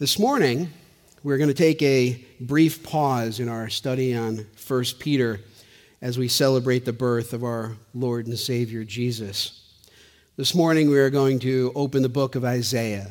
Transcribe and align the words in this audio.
This 0.00 0.18
morning, 0.18 0.70
we're 1.22 1.36
going 1.36 1.50
to 1.50 1.54
take 1.54 1.82
a 1.82 2.24
brief 2.40 2.82
pause 2.82 3.38
in 3.38 3.50
our 3.50 3.68
study 3.68 4.16
on 4.16 4.46
1 4.66 4.84
Peter 4.98 5.40
as 6.00 6.16
we 6.16 6.26
celebrate 6.26 6.86
the 6.86 6.92
birth 6.94 7.34
of 7.34 7.44
our 7.44 7.76
Lord 7.92 8.26
and 8.26 8.38
Savior 8.38 8.82
Jesus. 8.82 9.62
This 10.38 10.54
morning, 10.54 10.88
we 10.88 10.98
are 10.98 11.10
going 11.10 11.38
to 11.40 11.70
open 11.74 12.00
the 12.00 12.08
book 12.08 12.34
of 12.34 12.46
Isaiah 12.46 13.10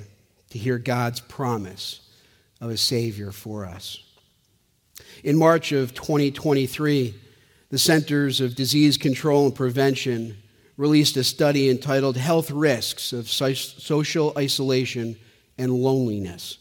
to 0.50 0.58
hear 0.58 0.80
God's 0.80 1.20
promise 1.20 2.10
of 2.60 2.72
a 2.72 2.78
Savior 2.78 3.32
for 3.32 3.68
us. 3.68 4.04
In 5.24 5.38
March 5.38 5.72
of 5.72 5.94
2023, 5.94 7.14
the 7.70 7.78
Centers 7.78 8.42
of 8.42 8.56
Disease 8.56 8.98
Control 8.98 9.46
and 9.46 9.54
Prevention 9.54 10.38
released 10.76 11.18
a 11.18 11.24
study 11.24 11.70
entitled 11.70 12.18
Health 12.18 12.50
Risks 12.50 13.14
of 13.14 13.30
Social 13.30 14.34
Isolation 14.36 15.18
and 15.56 15.72
Loneliness. 15.72 16.58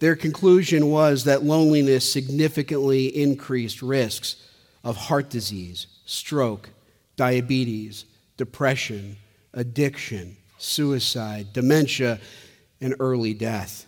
Their 0.00 0.16
conclusion 0.16 0.90
was 0.90 1.24
that 1.24 1.44
loneliness 1.44 2.10
significantly 2.10 3.06
increased 3.06 3.82
risks 3.82 4.36
of 4.82 4.96
heart 4.96 5.28
disease, 5.28 5.86
stroke, 6.06 6.70
diabetes, 7.16 8.06
depression, 8.38 9.18
addiction, 9.52 10.38
suicide, 10.56 11.52
dementia, 11.52 12.18
and 12.80 12.94
early 12.98 13.34
death. 13.34 13.86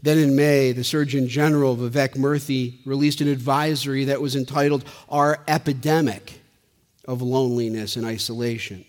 Then 0.00 0.16
in 0.16 0.36
May, 0.36 0.70
the 0.70 0.84
Surgeon 0.84 1.26
General, 1.26 1.76
Vivek 1.76 2.14
Murthy, 2.14 2.78
released 2.86 3.20
an 3.20 3.26
advisory 3.26 4.04
that 4.04 4.20
was 4.20 4.36
entitled 4.36 4.84
Our 5.08 5.42
Epidemic 5.48 6.40
of 7.04 7.20
Loneliness 7.20 7.96
and 7.96 8.06
Isolation. 8.06 8.84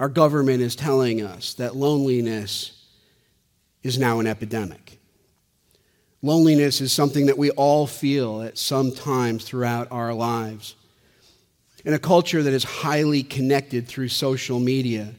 Our 0.00 0.08
government 0.08 0.60
is 0.60 0.74
telling 0.74 1.22
us 1.22 1.54
that 1.54 1.76
loneliness 1.76 2.84
is 3.84 3.96
now 3.96 4.18
an 4.18 4.26
epidemic. 4.26 4.98
Loneliness 6.24 6.80
is 6.80 6.90
something 6.90 7.26
that 7.26 7.36
we 7.36 7.50
all 7.50 7.86
feel 7.86 8.40
at 8.40 8.56
some 8.56 8.92
times 8.92 9.44
throughout 9.44 9.88
our 9.92 10.14
lives. 10.14 10.74
In 11.84 11.92
a 11.92 11.98
culture 11.98 12.42
that 12.42 12.54
is 12.54 12.64
highly 12.64 13.22
connected 13.22 13.86
through 13.86 14.08
social 14.08 14.58
media, 14.58 15.16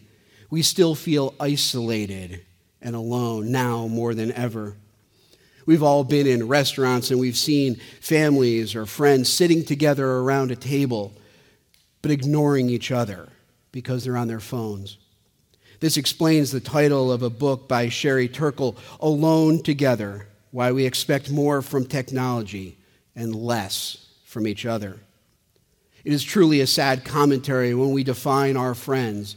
we 0.50 0.64
still 0.64 0.96
feel 0.96 1.36
isolated 1.40 2.44
and 2.82 2.96
alone 2.96 3.52
now 3.52 3.86
more 3.86 4.16
than 4.16 4.32
ever. 4.32 4.78
We've 5.68 5.84
all 5.84 6.04
been 6.04 6.26
in 6.26 6.48
restaurants 6.48 7.12
and 7.12 7.20
we've 7.20 7.38
seen 7.38 7.76
families 8.02 8.74
or 8.74 8.88
friends 8.88 9.32
sitting 9.32 9.64
together 9.64 10.10
around 10.10 10.50
a 10.50 10.56
table, 10.56 11.14
but 12.02 12.10
ignoring 12.10 12.72
each 12.72 12.90
other 12.92 13.30
because 13.72 14.04
they're 14.04 14.18
on 14.18 14.28
their 14.28 14.40
phones. 14.40 14.98
This 15.82 15.98
explains 15.98 16.50
the 16.50 16.60
title 16.60 17.12
of 17.12 17.22
a 17.22 17.30
book 17.30 17.68
by 17.68 17.90
Sherry 17.90 18.28
Turkle, 18.28 18.76
Alone 19.00 19.62
Together 19.62 20.30
why 20.56 20.72
we 20.72 20.86
expect 20.86 21.30
more 21.30 21.62
from 21.62 21.86
technology 21.86 22.78
and 23.14 23.36
less 23.36 24.08
from 24.24 24.48
each 24.48 24.66
other. 24.66 24.98
It 26.06 26.14
is 26.14 26.24
truly 26.24 26.62
a 26.62 26.66
sad 26.66 27.04
commentary 27.04 27.74
when 27.74 27.92
we 27.92 28.06
define 28.06 28.56
our 28.56 28.74
friends 28.74 29.36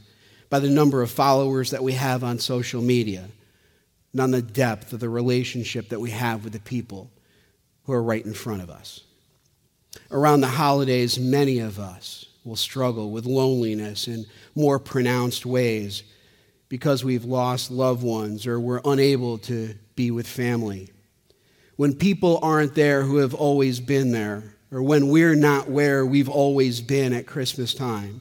by 0.48 0.60
the 0.60 0.70
number 0.70 1.02
of 1.02 1.10
followers 1.10 1.72
that 1.72 1.82
we 1.82 1.94
have 1.94 2.22
on 2.22 2.38
social 2.38 2.80
media, 2.80 3.30
on 4.16 4.30
the 4.30 4.40
depth 4.40 4.92
of 4.92 5.00
the 5.00 5.08
relationship 5.08 5.88
that 5.88 5.98
we 5.98 6.10
have 6.10 6.44
with 6.44 6.52
the 6.52 6.60
people 6.60 7.10
who 7.82 7.92
are 7.92 8.02
right 8.02 8.24
in 8.24 8.32
front 8.32 8.62
of 8.62 8.70
us. 8.70 9.00
Around 10.12 10.42
the 10.42 10.46
holidays, 10.46 11.18
many 11.18 11.58
of 11.58 11.80
us 11.80 12.26
will 12.44 12.54
struggle 12.54 13.10
with 13.10 13.26
loneliness 13.26 14.06
in 14.06 14.24
more 14.54 14.78
pronounced 14.78 15.44
ways 15.44 16.04
because 16.68 17.02
we've 17.02 17.24
lost 17.24 17.72
loved 17.72 18.04
ones 18.04 18.46
or 18.46 18.60
we're 18.60 18.82
unable 18.84 19.36
to 19.38 19.74
be 19.96 20.12
with 20.12 20.28
family 20.28 20.92
when 21.78 21.94
people 21.94 22.40
aren't 22.42 22.74
there 22.74 23.04
who 23.04 23.18
have 23.18 23.34
always 23.34 23.78
been 23.78 24.10
there, 24.10 24.42
or 24.72 24.82
when 24.82 25.10
we're 25.10 25.36
not 25.36 25.70
where 25.70 26.04
we've 26.04 26.28
always 26.28 26.80
been 26.80 27.12
at 27.12 27.24
Christmas 27.24 27.72
time, 27.72 28.20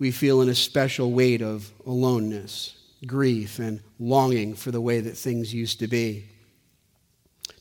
we 0.00 0.10
feel 0.10 0.40
an 0.40 0.48
especial 0.48 1.12
weight 1.12 1.40
of 1.40 1.70
aloneness, 1.86 2.76
grief, 3.06 3.60
and 3.60 3.78
longing 4.00 4.54
for 4.54 4.72
the 4.72 4.80
way 4.80 4.98
that 4.98 5.16
things 5.16 5.54
used 5.54 5.78
to 5.78 5.86
be. 5.86 6.24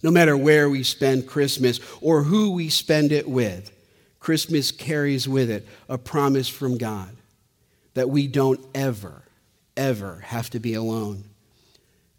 No 0.02 0.10
matter 0.10 0.36
where 0.36 0.68
we 0.68 0.82
spend 0.82 1.28
Christmas 1.28 1.80
or 2.02 2.24
who 2.24 2.50
we 2.54 2.70
spend 2.70 3.12
it 3.12 3.30
with, 3.30 3.72
Christmas 4.20 4.72
carries 4.72 5.30
with 5.30 5.52
it 5.52 5.68
a 5.88 6.00
promise 6.00 6.50
from 6.50 6.76
God 6.76 7.16
that 7.94 8.10
we 8.10 8.26
don't 8.26 8.66
ever, 8.74 9.22
ever 9.78 10.22
have 10.22 10.50
to 10.50 10.60
be 10.60 10.74
alone. 10.74 11.24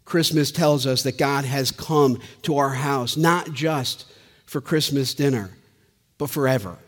Christmas 0.09 0.51
tells 0.51 0.87
us 0.87 1.03
that 1.03 1.19
God 1.19 1.45
has 1.45 1.69
come 1.69 2.19
to 2.41 2.57
our 2.57 2.71
house, 2.71 3.15
not 3.15 3.53
just 3.53 4.11
for 4.47 4.59
Christmas 4.59 5.13
dinner, 5.13 5.51
but 6.17 6.31
forever. 6.31 6.79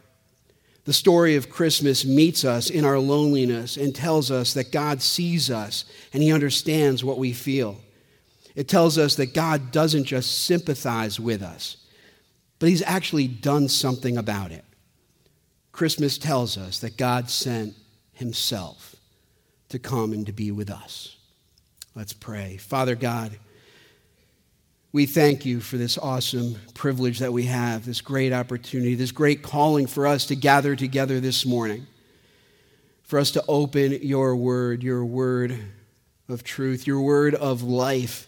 The 0.86 0.94
story 0.94 1.36
of 1.36 1.48
Christmas 1.48 2.04
meets 2.04 2.44
us 2.44 2.72
in 2.72 2.84
our 2.84 2.98
loneliness 2.98 3.78
and 3.78 3.94
tells 3.94 4.32
us 4.32 4.56
that 4.56 4.72
God 4.72 5.04
sees 5.04 5.52
us 5.52 5.86
and 6.12 6.24
He 6.24 6.32
understands 6.32 7.04
what 7.04 7.20
we 7.20 7.32
feel. 7.32 7.80
It 8.56 8.68
tells 8.68 8.98
us 8.98 9.14
that 9.18 9.36
God 9.36 9.72
doesn't 9.72 10.06
just 10.06 10.46
sympathize 10.46 11.20
with 11.20 11.44
us, 11.44 11.78
but 12.58 12.70
He's 12.70 12.82
actually 12.82 13.28
done 13.28 13.70
something 13.70 14.18
about 14.18 14.52
it. 14.52 14.66
Christmas 15.72 16.18
tells 16.18 16.58
us 16.58 16.80
that 16.80 16.98
God 16.98 17.30
sent 17.30 17.76
Himself 18.14 18.96
to 19.70 19.78
come 19.78 20.12
and 20.12 20.26
to 20.26 20.34
be 20.34 20.50
with 20.50 20.72
us. 20.72 21.18
Let's 21.94 22.14
pray. 22.14 22.56
Father 22.56 22.96
God, 22.96 23.38
we 24.94 25.06
thank 25.06 25.46
you 25.46 25.60
for 25.60 25.76
this 25.76 25.98
awesome 25.98 26.56
privilege 26.74 27.20
that 27.20 27.34
we 27.34 27.44
have, 27.44 27.86
this 27.86 28.00
great 28.00 28.32
opportunity, 28.32 28.96
this 28.96 29.12
great 29.12 29.44
calling 29.44 29.88
for 29.88 30.08
us 30.08 30.26
to 30.28 30.36
gather 30.38 30.76
together 30.76 31.20
this 31.20 31.46
morning, 31.46 31.88
for 33.04 33.20
us 33.20 33.32
to 33.32 33.44
open 33.46 34.00
your 34.02 34.38
word, 34.38 34.84
your 34.84 35.04
word 35.04 35.58
of 36.30 36.46
truth, 36.46 36.88
your 36.88 37.02
word 37.02 37.36
of 37.36 37.62
life. 37.62 38.28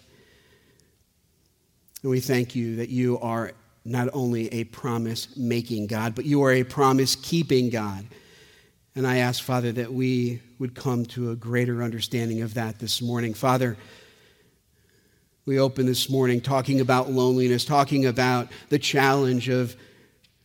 And 2.02 2.12
we 2.12 2.20
thank 2.20 2.56
you 2.56 2.76
that 2.78 2.90
you 2.90 3.18
are 3.20 3.54
not 3.86 4.10
only 4.12 4.54
a 4.54 4.66
promise 4.66 5.38
making 5.38 5.88
God, 5.88 6.16
but 6.16 6.26
you 6.26 6.44
are 6.44 6.52
a 6.52 6.64
promise 6.64 7.16
keeping 7.16 7.70
God. 7.70 8.06
And 8.96 9.08
I 9.08 9.18
ask, 9.18 9.44
Father, 9.44 9.72
that 9.72 9.92
we 9.92 10.42
would 10.60 10.76
come 10.76 11.06
to 11.08 11.32
a 11.32 11.36
greater 11.36 11.82
understanding 11.82 12.42
of 12.42 12.54
that 12.54 12.78
this 12.78 13.02
morning. 13.02 13.34
Father, 13.34 13.76
we 15.46 15.60
open 15.60 15.88
this 15.88 16.10
morning 16.10 16.42
talking 16.42 16.80
about 16.80 17.10
loneliness, 17.10 17.66
talking 17.66 18.06
about 18.06 18.50
the 18.70 18.78
challenge 18.78 19.50
of 19.50 19.76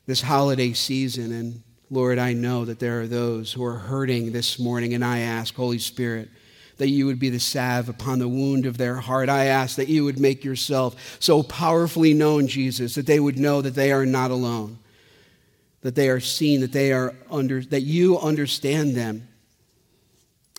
this 0.06 0.22
holiday 0.22 0.72
season. 0.72 1.30
And 1.30 1.62
Lord, 1.90 2.18
I 2.18 2.32
know 2.32 2.64
that 2.64 2.78
there 2.78 3.02
are 3.02 3.06
those 3.06 3.52
who 3.52 3.62
are 3.64 3.78
hurting 3.78 4.32
this 4.32 4.58
morning, 4.58 4.94
and 4.94 5.04
I 5.04 5.18
ask, 5.18 5.54
Holy 5.54 5.78
Spirit, 5.78 6.30
that 6.78 6.88
you 6.88 7.04
would 7.04 7.18
be 7.18 7.28
the 7.28 7.40
salve 7.40 7.90
upon 7.90 8.18
the 8.18 8.28
wound 8.28 8.64
of 8.64 8.78
their 8.78 8.96
heart. 8.96 9.28
I 9.28 9.46
ask 9.46 9.76
that 9.76 9.88
you 9.88 10.04
would 10.04 10.18
make 10.18 10.42
yourself 10.42 11.18
so 11.20 11.42
powerfully 11.42 12.14
known, 12.14 12.46
Jesus, 12.46 12.94
that 12.94 13.06
they 13.06 13.20
would 13.20 13.38
know 13.38 13.60
that 13.60 13.74
they 13.74 13.92
are 13.92 14.06
not 14.06 14.30
alone 14.30 14.78
that 15.88 15.94
they 15.94 16.10
are 16.10 16.20
seen, 16.20 16.60
that 16.60 16.70
they 16.70 16.92
are 16.92 17.14
under, 17.30 17.62
that 17.62 17.80
you 17.80 18.18
understand 18.18 18.94
them. 18.94 19.26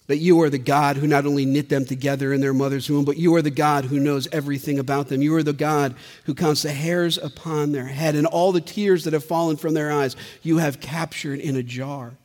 That 0.08 0.18
you 0.18 0.42
are 0.42 0.50
the 0.50 0.58
God 0.58 0.98
who 0.98 1.06
not 1.06 1.28
only 1.28 1.46
knit 1.46 1.70
them 1.70 1.86
together 1.86 2.34
in 2.34 2.42
their 2.42 2.52
mother's 2.52 2.90
womb, 2.90 3.06
but 3.06 3.18
you 3.18 3.36
are 3.36 3.44
the 3.44 3.52
God 3.52 3.86
who 3.86 4.00
knows 4.00 4.28
everything 4.32 4.80
about 4.80 5.08
them. 5.08 5.22
You 5.22 5.36
are 5.36 5.44
the 5.44 5.54
God 5.54 5.94
who 6.24 6.34
counts 6.34 6.64
the 6.64 6.72
hairs 6.72 7.20
upon 7.20 7.74
their 7.74 7.86
head 7.86 8.16
and 8.16 8.26
all 8.26 8.52
the 8.52 8.60
tears 8.60 9.04
that 9.04 9.14
have 9.14 9.24
fallen 9.24 9.56
from 9.56 9.76
their 9.76 9.92
eyes, 9.92 10.16
you 10.42 10.58
have 10.58 10.80
captured 10.80 11.40
in 11.40 11.56
a 11.56 11.62
jar. 11.62 12.16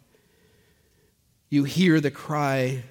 You 1.50 1.64
hear 1.64 2.00
the 2.00 2.10
cry 2.10 2.84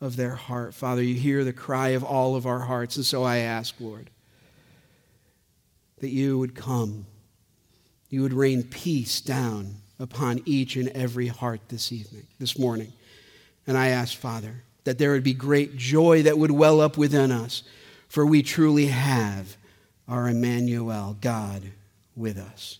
of 0.00 0.16
their 0.16 0.34
heart, 0.34 0.74
Father. 0.74 1.00
You 1.00 1.14
hear 1.14 1.44
the 1.44 1.52
cry 1.52 1.90
of 1.90 2.02
all 2.02 2.34
of 2.34 2.44
our 2.44 2.58
hearts. 2.58 2.96
And 2.96 3.06
so 3.06 3.22
I 3.22 3.36
ask, 3.36 3.76
Lord, 3.78 4.10
that 6.00 6.10
you 6.10 6.40
would 6.40 6.56
come 6.56 7.06
you 8.14 8.22
would 8.22 8.32
rain 8.32 8.62
peace 8.62 9.20
down 9.20 9.74
upon 9.98 10.40
each 10.46 10.76
and 10.76 10.88
every 10.90 11.26
heart 11.26 11.60
this 11.68 11.90
evening, 11.90 12.24
this 12.38 12.56
morning. 12.56 12.92
And 13.66 13.76
I 13.76 13.88
ask, 13.88 14.16
Father, 14.16 14.62
that 14.84 14.98
there 14.98 15.10
would 15.10 15.24
be 15.24 15.34
great 15.34 15.76
joy 15.76 16.22
that 16.22 16.38
would 16.38 16.52
well 16.52 16.80
up 16.80 16.96
within 16.96 17.32
us, 17.32 17.64
for 18.08 18.24
we 18.24 18.44
truly 18.44 18.86
have 18.86 19.56
our 20.06 20.28
Emmanuel, 20.28 21.16
God, 21.20 21.64
with 22.14 22.38
us. 22.38 22.78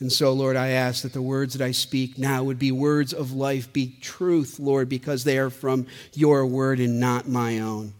And 0.00 0.10
so, 0.12 0.32
Lord, 0.32 0.56
I 0.56 0.70
ask 0.70 1.02
that 1.02 1.12
the 1.12 1.22
words 1.22 1.54
that 1.54 1.64
I 1.64 1.70
speak 1.70 2.18
now 2.18 2.42
would 2.42 2.58
be 2.58 2.72
words 2.72 3.12
of 3.12 3.32
life, 3.32 3.72
be 3.72 3.96
truth, 4.00 4.58
Lord, 4.58 4.88
because 4.88 5.22
they 5.22 5.38
are 5.38 5.48
from 5.48 5.86
your 6.12 6.44
word 6.44 6.80
and 6.80 6.98
not 6.98 7.28
my 7.28 7.60
own. 7.60 7.94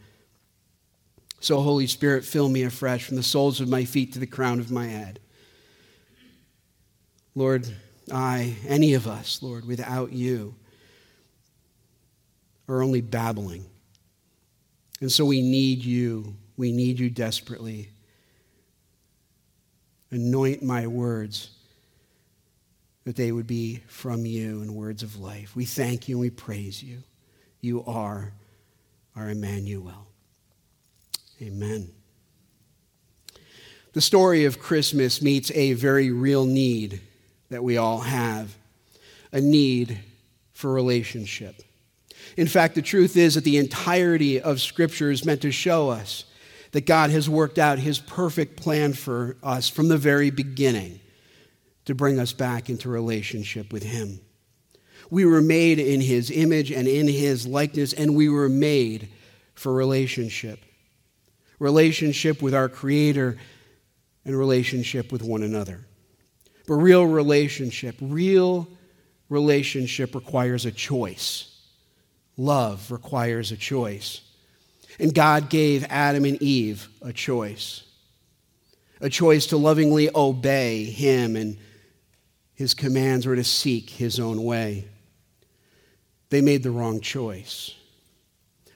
So, 1.38 1.60
Holy 1.60 1.86
Spirit, 1.86 2.24
fill 2.24 2.48
me 2.48 2.64
afresh 2.64 3.04
from 3.04 3.16
the 3.16 3.22
soles 3.22 3.60
of 3.60 3.68
my 3.68 3.84
feet 3.84 4.14
to 4.14 4.18
the 4.18 4.26
crown 4.26 4.58
of 4.58 4.72
my 4.72 4.86
head. 4.86 5.20
Lord, 7.36 7.68
I, 8.12 8.56
any 8.66 8.94
of 8.94 9.06
us, 9.06 9.40
Lord, 9.42 9.64
without 9.64 10.12
you, 10.12 10.56
are 12.68 12.82
only 12.82 13.02
babbling. 13.02 13.64
And 15.00 15.12
so 15.12 15.24
we 15.24 15.40
need 15.40 15.84
you 15.84 16.34
We 16.56 16.72
need 16.72 16.98
you 16.98 17.10
desperately. 17.10 17.90
Anoint 20.10 20.62
my 20.62 20.86
words 20.86 21.50
that 23.04 23.16
they 23.16 23.30
would 23.30 23.46
be 23.46 23.82
from 23.86 24.24
you 24.26 24.62
and 24.62 24.74
words 24.74 25.02
of 25.02 25.20
life. 25.20 25.54
We 25.54 25.64
thank 25.64 26.08
you 26.08 26.16
and 26.16 26.20
we 26.20 26.30
praise 26.30 26.82
you. 26.82 27.02
You 27.60 27.84
are 27.84 28.32
our 29.14 29.30
Emmanuel. 29.30 30.06
Amen. 31.40 31.90
The 33.92 34.00
story 34.00 34.44
of 34.44 34.58
Christmas 34.58 35.22
meets 35.22 35.50
a 35.52 35.72
very 35.74 36.10
real 36.10 36.44
need 36.46 37.00
that 37.50 37.62
we 37.62 37.76
all 37.76 38.00
have 38.00 38.56
a 39.32 39.40
need 39.40 39.98
for 40.52 40.72
relationship. 40.72 41.62
In 42.36 42.46
fact, 42.46 42.74
the 42.74 42.82
truth 42.82 43.16
is 43.16 43.34
that 43.34 43.44
the 43.44 43.58
entirety 43.58 44.40
of 44.40 44.60
Scripture 44.60 45.10
is 45.10 45.24
meant 45.24 45.42
to 45.42 45.50
show 45.50 45.90
us 45.90 46.24
that 46.72 46.86
God 46.86 47.10
has 47.10 47.28
worked 47.28 47.58
out 47.58 47.78
his 47.78 47.98
perfect 47.98 48.56
plan 48.56 48.92
for 48.92 49.36
us 49.42 49.68
from 49.68 49.88
the 49.88 49.96
very 49.96 50.30
beginning 50.30 51.00
to 51.84 51.94
bring 51.94 52.18
us 52.18 52.32
back 52.32 52.68
into 52.68 52.88
relationship 52.88 53.72
with 53.72 53.82
him. 53.82 54.20
We 55.08 55.24
were 55.24 55.40
made 55.40 55.78
in 55.78 56.00
his 56.00 56.30
image 56.30 56.72
and 56.72 56.88
in 56.88 57.06
his 57.06 57.46
likeness, 57.46 57.92
and 57.92 58.16
we 58.16 58.28
were 58.28 58.48
made 58.48 59.08
for 59.54 59.72
relationship 59.72 60.60
relationship 61.58 62.42
with 62.42 62.54
our 62.54 62.68
Creator 62.68 63.38
and 64.26 64.36
relationship 64.36 65.10
with 65.10 65.22
one 65.22 65.42
another. 65.42 65.86
But 66.66 66.74
real 66.74 67.06
relationship, 67.06 67.96
real 68.00 68.68
relationship 69.28 70.14
requires 70.14 70.66
a 70.66 70.72
choice. 70.72 71.52
Love 72.36 72.90
requires 72.90 73.52
a 73.52 73.56
choice. 73.56 74.20
And 74.98 75.14
God 75.14 75.50
gave 75.50 75.84
Adam 75.88 76.24
and 76.24 76.40
Eve 76.42 76.88
a 77.02 77.12
choice 77.12 77.82
a 79.00 79.08
choice 79.08 79.46
to 79.46 79.56
lovingly 79.56 80.08
obey 80.14 80.84
Him 80.84 81.36
and 81.36 81.58
His 82.54 82.74
commands 82.74 83.26
or 83.26 83.36
to 83.36 83.44
seek 83.44 83.90
His 83.90 84.18
own 84.18 84.42
way. 84.42 84.86
They 86.30 86.40
made 86.40 86.62
the 86.62 86.70
wrong 86.70 87.00
choice. 87.00 87.74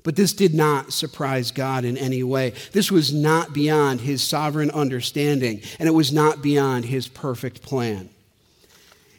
But 0.03 0.17
this 0.17 0.33
did 0.33 0.55
not 0.55 0.93
surprise 0.93 1.51
God 1.51 1.85
in 1.85 1.97
any 1.97 2.23
way. 2.23 2.55
This 2.73 2.91
was 2.91 3.13
not 3.13 3.53
beyond 3.53 4.01
His 4.01 4.23
sovereign 4.23 4.71
understanding, 4.71 5.63
and 5.79 5.89
it 5.89 5.93
was 5.93 6.13
not 6.13 6.43
beyond 6.43 6.87
His 6.87 7.09
perfect 7.09 7.63
plan. 7.63 8.09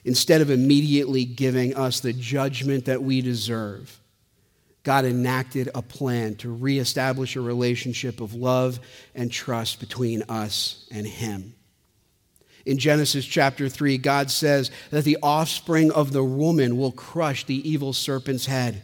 Instead 0.04 0.42
of 0.42 0.50
immediately 0.50 1.26
giving 1.26 1.76
us 1.76 2.00
the 2.00 2.14
judgment 2.14 2.86
that 2.86 3.04
we 3.04 3.22
deserve, 3.22 4.00
God 4.84 5.06
enacted 5.06 5.70
a 5.76 5.84
plan 5.84 6.36
to 6.38 6.52
reestablish 6.52 7.36
a 7.36 7.42
relationship 7.42 8.20
of 8.20 8.34
love 8.34 8.80
and 9.14 9.32
trust 9.32 9.80
between 9.80 10.24
us 10.24 10.88
and 10.90 11.06
Him. 11.06 11.54
In 12.66 12.78
Genesis 12.78 13.26
chapter 13.26 13.70
3, 13.70 13.98
God 14.00 14.32
says 14.32 14.72
that 14.90 15.04
the 15.04 15.18
offspring 15.22 15.92
of 15.92 16.12
the 16.12 16.24
woman 16.24 16.78
will 16.78 16.92
crush 16.92 17.46
the 17.46 17.70
evil 17.70 17.94
serpent's 17.94 18.46
head. 18.46 18.82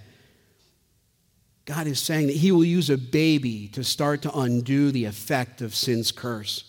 God 1.67 1.85
is 1.85 1.99
saying 1.99 2.27
that 2.27 2.37
He 2.37 2.51
will 2.51 2.65
use 2.65 2.89
a 2.89 2.97
baby 2.97 3.67
to 3.73 3.83
start 3.83 4.23
to 4.23 4.35
undo 4.35 4.89
the 4.89 5.05
effect 5.05 5.61
of 5.61 5.75
sin's 5.75 6.11
curse. 6.11 6.63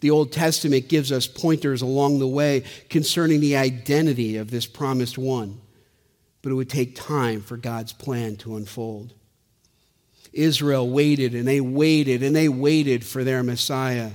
The 0.00 0.10
Old 0.10 0.32
Testament 0.32 0.88
gives 0.88 1.12
us 1.12 1.26
pointers 1.26 1.82
along 1.82 2.20
the 2.20 2.26
way 2.26 2.64
concerning 2.88 3.40
the 3.40 3.56
identity 3.56 4.38
of 4.38 4.50
this 4.50 4.66
promised 4.66 5.18
one 5.18 5.60
but 6.46 6.52
it 6.52 6.54
would 6.54 6.70
take 6.70 6.94
time 6.94 7.40
for 7.40 7.56
God's 7.56 7.92
plan 7.92 8.36
to 8.36 8.54
unfold. 8.54 9.12
Israel 10.32 10.88
waited 10.88 11.34
and 11.34 11.44
they 11.44 11.60
waited 11.60 12.22
and 12.22 12.36
they 12.36 12.48
waited 12.48 13.04
for 13.04 13.24
their 13.24 13.42
Messiah. 13.42 14.12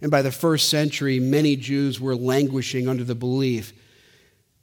And 0.00 0.10
by 0.10 0.22
the 0.22 0.32
first 0.32 0.68
century, 0.68 1.20
many 1.20 1.54
Jews 1.54 2.00
were 2.00 2.16
languishing 2.16 2.88
under 2.88 3.04
the 3.04 3.14
belief 3.14 3.72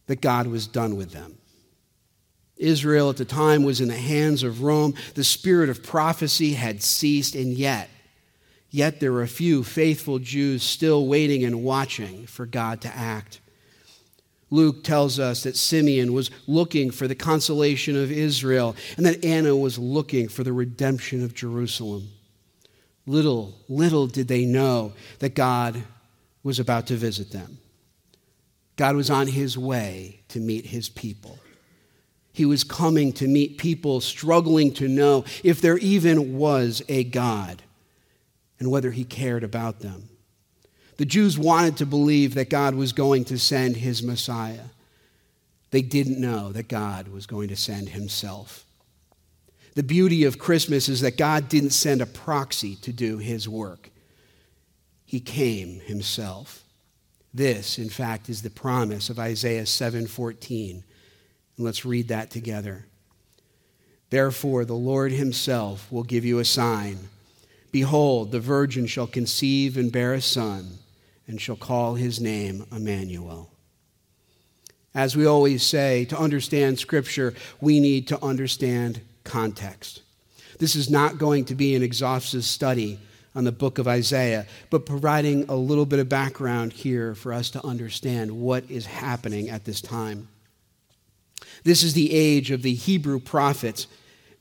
that 0.08 0.20
God 0.20 0.48
was 0.48 0.68
done 0.68 0.98
with 0.98 1.12
them. 1.12 1.38
Israel 2.60 3.10
at 3.10 3.18
the 3.18 3.26
time 3.26 3.64
was 3.64 3.82
in 3.82 3.88
the 3.88 3.96
hands 3.96 4.44
of 4.44 4.62
Rome. 4.62 4.94
The 5.16 5.24
spirit 5.24 5.70
of 5.70 5.82
prophecy 5.82 6.54
had 6.54 6.84
ceased, 6.84 7.34
and 7.34 7.54
yet, 7.54 7.90
yet 8.70 9.00
there 9.00 9.14
were 9.14 9.24
a 9.24 9.28
few 9.28 9.64
faithful 9.64 10.20
Jews 10.20 10.62
still 10.62 11.08
waiting 11.08 11.44
and 11.44 11.64
watching 11.64 12.28
for 12.28 12.46
God 12.46 12.82
to 12.82 12.96
act. 12.96 13.40
Luke 14.52 14.84
tells 14.84 15.20
us 15.20 15.44
that 15.44 15.56
Simeon 15.56 16.12
was 16.12 16.32
looking 16.48 16.92
for 16.92 17.08
the 17.08 17.16
consolation 17.16 17.96
of 17.96 18.12
Israel 18.12 18.76
and 18.98 19.06
that 19.06 19.24
Anna 19.24 19.56
was 19.56 19.78
looking 19.78 20.28
for 20.28 20.44
the 20.44 20.54
redemption 20.54 21.24
of 21.24 21.36
Jerusalem. 21.36 22.10
Little, 23.06 23.56
little 23.68 24.08
did 24.08 24.28
they 24.28 24.46
know 24.46 24.94
that 25.20 25.36
God 25.36 25.84
was 26.44 26.60
about 26.60 26.88
to 26.88 26.96
visit 26.96 27.32
them. 27.32 27.60
God 28.76 28.96
was 28.96 29.10
on 29.10 29.28
his 29.28 29.58
way 29.58 30.22
to 30.30 30.40
meet 30.40 30.66
his 30.66 30.90
people. 30.90 31.38
He 32.32 32.46
was 32.46 32.64
coming 32.64 33.12
to 33.14 33.28
meet 33.28 33.58
people 33.58 34.02
struggling 34.02 34.74
to 34.76 34.88
know 34.88 35.26
if 35.44 35.62
there 35.62 35.78
even 35.78 36.38
was 36.38 36.82
a 36.88 37.04
God 37.04 37.64
and 38.60 38.70
whether 38.72 38.92
he 38.92 39.04
cared 39.04 39.44
about 39.44 39.80
them. 39.80 40.10
The 40.98 41.06
Jews 41.06 41.38
wanted 41.38 41.78
to 41.78 41.86
believe 41.86 42.36
that 42.36 42.50
God 42.50 42.76
was 42.76 42.92
going 42.92 43.26
to 43.26 43.40
send 43.40 43.78
his 43.78 44.04
Messiah. 44.04 44.66
They 45.72 45.82
didn't 45.82 46.20
know 46.20 46.52
that 46.52 46.68
God 46.68 47.08
was 47.08 47.26
going 47.26 47.48
to 47.50 47.56
send 47.56 47.90
himself. 47.90 48.66
The 49.76 49.84
beauty 49.84 50.26
of 50.26 50.40
Christmas 50.40 50.90
is 50.90 51.00
that 51.02 51.18
God 51.18 51.48
didn't 51.48 51.70
send 51.70 52.02
a 52.02 52.06
proxy 52.06 52.76
to 52.78 52.92
do 52.92 53.18
his 53.18 53.48
work. 53.48 53.92
He 55.06 55.20
came 55.20 55.80
himself. 55.80 56.64
This, 57.34 57.78
in 57.78 57.90
fact, 57.90 58.28
is 58.28 58.42
the 58.42 58.50
promise 58.50 59.10
of 59.10 59.20
Isaiah 59.20 59.66
7:14. 59.66 60.84
And 61.60 61.66
let's 61.66 61.84
read 61.84 62.08
that 62.08 62.32
together. 62.32 62.86
Therefore 64.12 64.64
the 64.64 64.76
Lord 64.76 65.12
himself 65.12 65.92
will 65.92 66.04
give 66.04 66.24
you 66.24 66.40
a 66.40 66.46
sign. 66.46 67.10
Behold, 67.70 68.32
the 68.32 68.40
virgin 68.40 68.88
shall 68.88 69.08
conceive 69.08 69.76
and 69.76 69.92
bear 69.92 70.14
a 70.14 70.22
son 70.22 70.78
and 71.28 71.42
shall 71.42 71.58
call 71.58 71.96
his 71.96 72.22
name 72.22 72.66
Emmanuel. 72.72 73.52
As 74.96 75.18
we 75.18 75.26
always 75.26 75.62
say, 75.62 76.06
to 76.06 76.18
understand 76.18 76.80
Scripture, 76.80 77.34
we 77.60 77.82
need 77.82 78.08
to 78.08 78.24
understand 78.24 79.02
context. 79.26 80.02
This 80.60 80.78
is 80.78 80.90
not 80.90 81.18
going 81.18 81.44
to 81.44 81.56
be 81.56 81.76
an 81.76 81.84
exhaustive 81.84 82.46
study 82.46 83.00
on 83.36 83.44
the 83.44 83.52
book 83.52 83.80
of 83.80 83.88
Isaiah, 83.88 84.48
but 84.70 84.86
providing 84.86 85.44
a 85.50 85.56
little 85.58 85.86
bit 85.86 86.00
of 86.00 86.08
background 86.08 86.72
here 86.72 87.16
for 87.16 87.34
us 87.34 87.50
to 87.50 87.66
understand 87.66 88.32
what 88.32 88.64
is 88.72 88.86
happening 88.86 89.50
at 89.50 89.66
this 89.66 89.82
time. 89.82 90.30
This 91.64 91.84
is 91.84 91.94
the 91.94 92.14
age 92.14 92.52
of 92.52 92.62
the 92.62 92.74
Hebrew 92.74 93.20
prophets, 93.20 93.88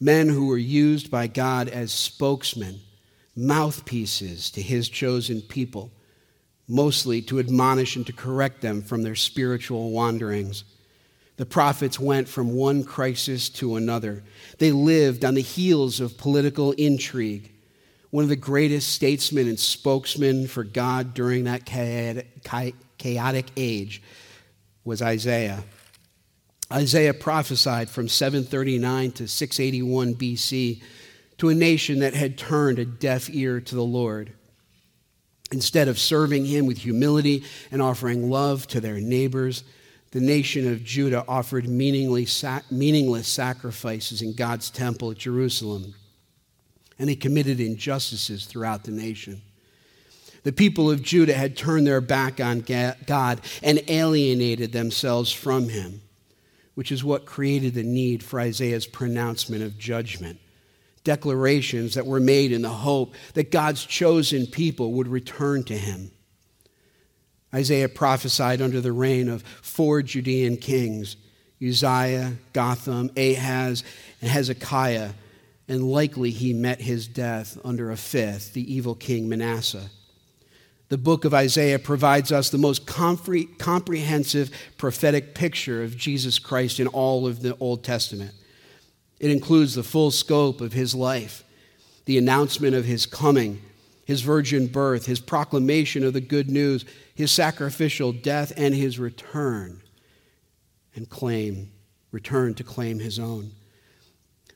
men 0.00 0.28
who 0.28 0.46
were 0.46 0.58
used 0.58 1.10
by 1.10 1.26
God 1.26 1.68
as 1.68 1.92
spokesmen, 1.92 2.80
mouthpieces 3.36 4.50
to 4.52 4.62
his 4.62 4.88
chosen 4.88 5.42
people 5.42 5.90
mostly 6.68 7.22
to 7.22 7.38
admonish 7.38 7.96
and 7.96 8.06
to 8.06 8.12
correct 8.12 8.60
them 8.60 8.82
from 8.82 9.02
their 9.02 9.14
spiritual 9.14 9.90
wanderings. 9.90 10.64
The 11.38 11.46
prophets 11.46 11.98
went 11.98 12.28
from 12.28 12.54
one 12.54 12.84
crisis 12.84 13.48
to 13.50 13.76
another. 13.76 14.22
They 14.58 14.72
lived 14.72 15.24
on 15.24 15.34
the 15.34 15.40
heels 15.40 16.00
of 16.00 16.18
political 16.18 16.72
intrigue. 16.72 17.52
One 18.10 18.24
of 18.24 18.28
the 18.28 18.36
greatest 18.36 18.90
statesmen 18.90 19.48
and 19.48 19.58
spokesmen 19.58 20.46
for 20.46 20.64
God 20.64 21.14
during 21.14 21.44
that 21.44 21.64
chaotic 21.64 23.46
age 23.56 24.02
was 24.84 25.00
Isaiah. 25.00 25.62
Isaiah 26.72 27.14
prophesied 27.14 27.88
from 27.88 28.08
739 28.08 29.12
to 29.12 29.28
681 29.28 30.14
BC 30.14 30.82
to 31.38 31.48
a 31.48 31.54
nation 31.54 32.00
that 32.00 32.14
had 32.14 32.37
turned 32.37 32.78
a 32.78 32.84
deaf 32.84 33.30
ear 33.30 33.60
to 33.60 33.75
the 33.75 33.82
Lord. 33.82 34.32
Instead 35.50 35.88
of 35.88 35.98
serving 35.98 36.44
him 36.44 36.66
with 36.66 36.78
humility 36.78 37.42
and 37.70 37.80
offering 37.80 38.28
love 38.28 38.66
to 38.68 38.80
their 38.80 39.00
neighbors, 39.00 39.64
the 40.10 40.20
nation 40.20 40.70
of 40.70 40.84
Judah 40.84 41.25
offered 41.26 41.68
meaningless 41.68 42.32
sacrifices 43.28 44.20
in 44.20 44.34
God's 44.34 44.70
temple 44.70 45.10
at 45.10 45.18
Jerusalem, 45.18 45.94
and 46.98 47.08
they 47.08 47.14
committed 47.14 47.60
injustices 47.60 48.44
throughout 48.44 48.84
the 48.84 48.90
nation. 48.90 49.40
The 50.44 50.52
people 50.52 50.90
of 50.90 51.02
Judah 51.02 51.34
had 51.34 51.56
turned 51.56 51.87
their 51.87 52.00
back 52.00 52.40
on 52.40 52.60
God 52.60 53.40
and 53.62 53.82
alienated 53.88 54.72
themselves 54.72 55.32
from 55.32 55.68
him, 55.68 56.00
which 56.78 56.92
is 56.92 57.02
what 57.02 57.26
created 57.26 57.75
the 57.75 57.82
need 57.82 58.23
for 58.23 58.38
Isaiah's 58.38 58.87
pronouncement 58.87 59.64
of 59.64 59.76
judgment 59.76 60.38
declarations 61.02 61.94
that 61.94 62.06
were 62.06 62.20
made 62.20 62.52
in 62.52 62.62
the 62.62 62.68
hope 62.68 63.16
that 63.35 63.50
God's 63.50 63.85
chosen 63.85 64.47
people 64.47 64.92
would 64.92 65.08
return 65.08 65.64
to 65.64 65.76
him. 65.76 66.12
Isaiah 67.52 67.88
prophesied 67.88 68.62
under 68.62 68.80
the 68.80 68.92
reign 68.92 69.28
of 69.28 69.42
four 69.61 70.02
Judean 70.02 70.56
kings 70.56 71.16
Uzziah, 71.61 72.35
Jotham, 72.54 73.11
Ahaz, 73.16 73.82
and 74.23 74.30
Hezekiah, 74.30 75.11
and 75.66 75.82
likely 75.82 76.30
he 76.30 76.52
met 76.52 76.80
his 76.80 77.08
death 77.08 77.58
under 77.64 77.90
a 77.90 77.97
fifth, 77.97 78.52
the 78.52 78.73
evil 78.73 78.94
king 78.94 79.28
Manasseh. 79.28 79.90
The 80.88 80.99
book 80.99 81.26
of 81.26 81.35
Isaiah 81.35 81.78
provides 81.78 82.33
us 82.33 82.49
the 82.49 82.59
most 82.59 82.87
compre- 82.87 83.59
comprehensive 83.59 84.50
prophetic 84.78 85.35
picture 85.35 85.83
of 85.83 85.97
Jesus 85.97 86.38
Christ 86.38 86.80
in 86.80 86.87
all 86.87 87.26
of 87.26 87.42
the 87.42 87.57
Old 87.59 87.85
Testament. 87.85 88.33
It 89.21 89.30
includes 89.30 89.75
the 89.75 89.83
full 89.83 90.11
scope 90.11 90.61
of 90.61 90.73
his 90.73 90.95
life, 90.95 91.45
the 92.07 92.16
announcement 92.16 92.75
of 92.75 92.87
his 92.87 93.04
coming, 93.04 93.61
his 94.07 94.23
virgin 94.23 94.66
birth, 94.66 95.04
his 95.04 95.21
proclamation 95.21 96.04
of 96.04 96.14
the 96.14 96.23
good 96.23 96.49
news, 96.49 96.87
his 97.14 97.30
sacrificial 97.30 98.12
death, 98.12 98.52
and 98.57 98.75
his 98.75 98.99
return 98.99 99.83
and 100.95 101.11
claim, 101.11 101.71
return 102.12 102.54
to 102.54 102.64
claim 102.64 102.99
his 102.99 103.18
own. 103.18 103.50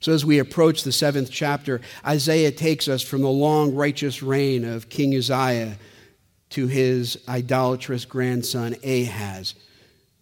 So, 0.01 0.13
as 0.13 0.25
we 0.25 0.39
approach 0.39 0.83
the 0.83 0.93
seventh 0.93 1.31
chapter, 1.31 1.83
Isaiah 2.07 2.51
takes 2.51 2.89
us 2.89 3.03
from 3.03 3.21
the 3.21 3.29
long 3.29 3.75
righteous 3.75 4.23
reign 4.23 4.65
of 4.65 4.89
King 4.89 5.15
Uzziah 5.15 5.77
to 6.53 6.67
his 6.67 7.19
idolatrous 7.29 8.05
grandson 8.05 8.77
Ahaz, 8.85 9.55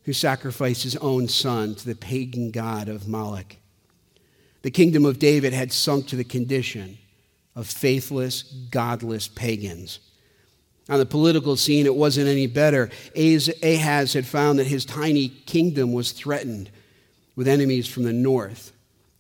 who 0.05 0.13
sacrificed 0.13 0.83
his 0.83 0.97
own 0.97 1.29
son 1.29 1.75
to 1.75 1.87
the 1.87 1.95
pagan 1.95 2.51
god 2.51 2.89
of 2.89 3.07
Moloch. 3.07 3.57
The 4.63 4.71
kingdom 4.71 5.05
of 5.05 5.19
David 5.19 5.53
had 5.53 5.73
sunk 5.73 6.09
to 6.09 6.17
the 6.17 6.25
condition 6.25 6.99
of 7.55 7.67
faithless, 7.67 8.43
godless 8.43 9.29
pagans. 9.29 10.01
On 10.89 10.99
the 10.99 11.07
political 11.07 11.57
scene, 11.57 11.87
it 11.87 11.95
wasn't 11.95 12.29
any 12.29 12.47
better. 12.47 12.91
Ahaz 13.17 14.13
had 14.13 14.27
found 14.27 14.59
that 14.59 14.67
his 14.67 14.85
tiny 14.85 15.29
kingdom 15.29 15.93
was 15.93 16.13
threatened 16.13 16.71
with 17.37 17.49
enemies 17.49 17.87
from 17.87 18.03
the 18.03 18.13
north 18.13 18.73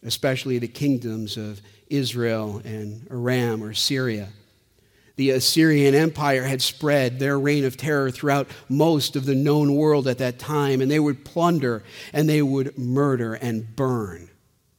especially 0.02 0.59
the 0.59 0.69
kingdoms 0.69 1.37
of 1.37 1.61
Israel 1.88 2.62
and 2.64 3.07
Aram 3.11 3.62
or 3.62 3.75
Syria. 3.75 4.29
The 5.21 5.33
Assyrian 5.33 5.95
Empire 5.95 6.45
had 6.45 6.62
spread 6.62 7.19
their 7.19 7.39
reign 7.39 7.67
of 7.67 7.77
terror 7.77 8.11
throughout 8.11 8.49
most 8.71 9.17
of 9.17 9.27
the 9.27 9.35
known 9.35 9.75
world 9.75 10.09
at 10.09 10.17
that 10.17 10.39
time, 10.39 10.81
and 10.81 10.91
they 10.91 10.99
would 10.99 11.27
plunder 11.27 11.83
and 12.15 12.27
they 12.27 12.41
would 12.41 12.79
murder 12.79 13.35
and 13.35 13.77
burn 13.77 14.31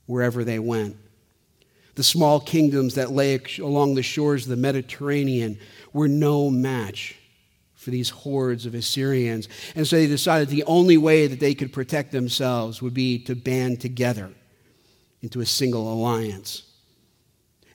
wherever 0.07 0.43
they 0.43 0.57
went. 0.57 0.98
The 1.93 2.01
small 2.01 2.39
kingdoms 2.39 2.95
that 2.95 3.12
lay 3.12 3.39
along 3.60 3.93
the 3.93 4.01
shores 4.01 4.45
of 4.45 4.50
the 4.50 4.55
Mediterranean 4.55 5.60
were 5.93 6.07
no 6.07 6.50
match 6.50 7.19
for 7.75 7.91
these 7.91 8.10
hordes 8.10 8.65
of 8.65 8.74
Assyrians. 8.74 9.48
And 9.75 9.86
so 9.86 9.95
they 9.95 10.07
decided 10.07 10.50
the 10.50 10.63
only 10.63 10.98
way 10.98 11.27
that 11.27 11.39
they 11.39 11.53
could 11.53 11.71
protect 11.71 12.12
themselves 12.12 12.81
would 12.81 12.95
be 12.95 13.19
to 13.25 13.36
band 13.36 13.79
together 13.79 14.31
into 15.21 15.39
a 15.39 15.45
single 15.45 15.93
alliance. 15.93 16.63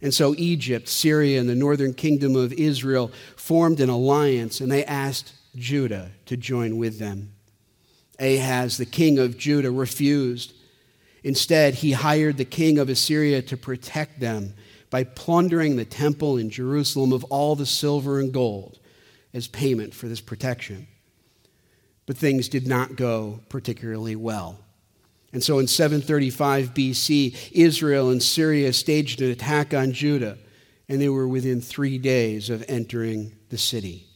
And 0.06 0.14
so 0.14 0.36
Egypt, 0.38 0.88
Syria, 0.88 1.40
and 1.40 1.48
the 1.48 1.56
northern 1.56 1.92
kingdom 1.92 2.36
of 2.36 2.52
Israel 2.52 3.10
formed 3.34 3.80
an 3.80 3.88
alliance, 3.88 4.60
and 4.60 4.70
they 4.70 4.84
asked 4.84 5.32
Judah 5.56 6.12
to 6.26 6.36
join 6.36 6.76
with 6.76 7.00
them. 7.00 7.32
Ahaz, 8.20 8.76
the 8.76 8.86
king 8.86 9.18
of 9.18 9.36
Judah, 9.36 9.72
refused. 9.72 10.54
Instead, 11.24 11.74
he 11.74 11.90
hired 11.90 12.36
the 12.36 12.44
king 12.44 12.78
of 12.78 12.88
Assyria 12.88 13.42
to 13.42 13.56
protect 13.56 14.20
them 14.20 14.54
by 14.90 15.02
plundering 15.02 15.74
the 15.74 15.84
temple 15.84 16.36
in 16.36 16.50
Jerusalem 16.50 17.12
of 17.12 17.24
all 17.24 17.56
the 17.56 17.66
silver 17.66 18.20
and 18.20 18.32
gold 18.32 18.78
as 19.34 19.48
payment 19.48 19.92
for 19.92 20.06
this 20.06 20.20
protection. 20.20 20.86
But 22.06 22.16
things 22.16 22.48
did 22.48 22.68
not 22.68 22.94
go 22.94 23.40
particularly 23.48 24.14
well. 24.14 24.60
And 25.36 25.44
so 25.44 25.58
in 25.58 25.66
735 25.66 26.72
BC, 26.72 27.50
Israel 27.52 28.08
and 28.08 28.22
Syria 28.22 28.72
staged 28.72 29.20
an 29.20 29.30
attack 29.30 29.74
on 29.74 29.92
Judah, 29.92 30.38
and 30.88 30.98
they 30.98 31.10
were 31.10 31.28
within 31.28 31.60
three 31.60 31.98
days 31.98 32.48
of 32.48 32.64
entering 32.68 33.32
the 33.50 33.58
city. 33.58 34.06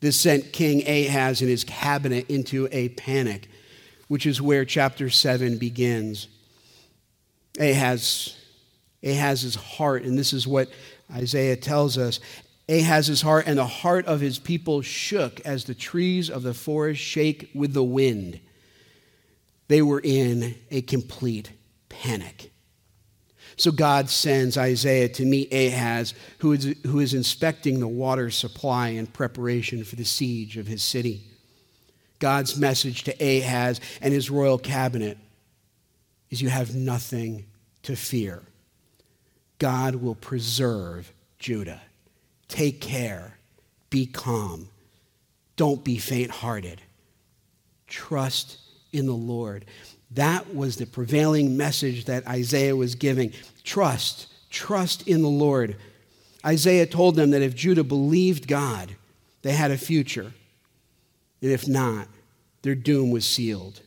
This 0.00 0.20
sent 0.20 0.52
King 0.52 0.86
Ahaz 0.86 1.40
and 1.40 1.48
his 1.48 1.64
cabinet 1.64 2.28
into 2.28 2.68
a 2.70 2.90
panic, 2.90 3.48
which 4.08 4.26
is 4.26 4.42
where 4.42 4.66
chapter 4.66 5.08
7 5.08 5.56
begins. 5.56 6.28
Ahaz, 7.58 8.36
Ahaz's 9.02 9.54
heart, 9.54 10.02
and 10.02 10.18
this 10.18 10.34
is 10.34 10.46
what 10.46 10.68
Isaiah 11.10 11.56
tells 11.56 11.96
us 11.96 12.20
Ahaz's 12.68 13.22
heart 13.22 13.46
and 13.46 13.56
the 13.56 13.66
heart 13.66 14.04
of 14.04 14.20
his 14.20 14.38
people 14.38 14.82
shook 14.82 15.40
as 15.40 15.64
the 15.64 15.74
trees 15.74 16.28
of 16.28 16.42
the 16.42 16.52
forest 16.52 17.00
shake 17.00 17.48
with 17.54 17.72
the 17.72 17.82
wind. 17.82 18.40
They 19.72 19.80
were 19.80 20.02
in 20.04 20.54
a 20.70 20.82
complete 20.82 21.50
panic. 21.88 22.52
So 23.56 23.72
God 23.72 24.10
sends 24.10 24.58
Isaiah 24.58 25.08
to 25.08 25.24
meet 25.24 25.50
Ahaz, 25.50 26.12
who 26.40 26.52
is, 26.52 26.76
who 26.86 27.00
is 27.00 27.14
inspecting 27.14 27.80
the 27.80 27.88
water 27.88 28.30
supply 28.30 28.88
in 28.88 29.06
preparation 29.06 29.82
for 29.82 29.96
the 29.96 30.04
siege 30.04 30.58
of 30.58 30.66
his 30.66 30.82
city. 30.82 31.22
God's 32.18 32.58
message 32.58 33.04
to 33.04 33.12
Ahaz 33.12 33.80
and 34.02 34.12
his 34.12 34.28
royal 34.28 34.58
cabinet 34.58 35.16
is 36.28 36.42
you 36.42 36.50
have 36.50 36.74
nothing 36.74 37.46
to 37.84 37.96
fear. 37.96 38.42
God 39.58 39.94
will 39.94 40.16
preserve 40.16 41.10
Judah. 41.38 41.80
Take 42.48 42.82
care. 42.82 43.38
Be 43.88 44.04
calm. 44.04 44.68
Don't 45.56 45.82
be 45.82 45.96
faint 45.96 46.30
hearted. 46.30 46.82
Trust 47.86 48.58
in 48.92 49.06
the 49.06 49.12
Lord. 49.12 49.64
That 50.12 50.54
was 50.54 50.76
the 50.76 50.86
prevailing 50.86 51.56
message 51.56 52.04
that 52.04 52.26
Isaiah 52.26 52.76
was 52.76 52.94
giving. 52.94 53.32
Trust, 53.64 54.28
trust 54.50 55.08
in 55.08 55.22
the 55.22 55.28
Lord. 55.28 55.76
Isaiah 56.44 56.86
told 56.86 57.16
them 57.16 57.30
that 57.30 57.42
if 57.42 57.54
Judah 57.54 57.84
believed 57.84 58.46
God, 58.46 58.94
they 59.40 59.52
had 59.52 59.70
a 59.70 59.78
future. 59.78 60.32
And 61.40 61.50
if 61.50 61.66
not, 61.66 62.08
their 62.60 62.74
doom 62.74 63.10
was 63.10 63.24
sealed. 63.24 63.80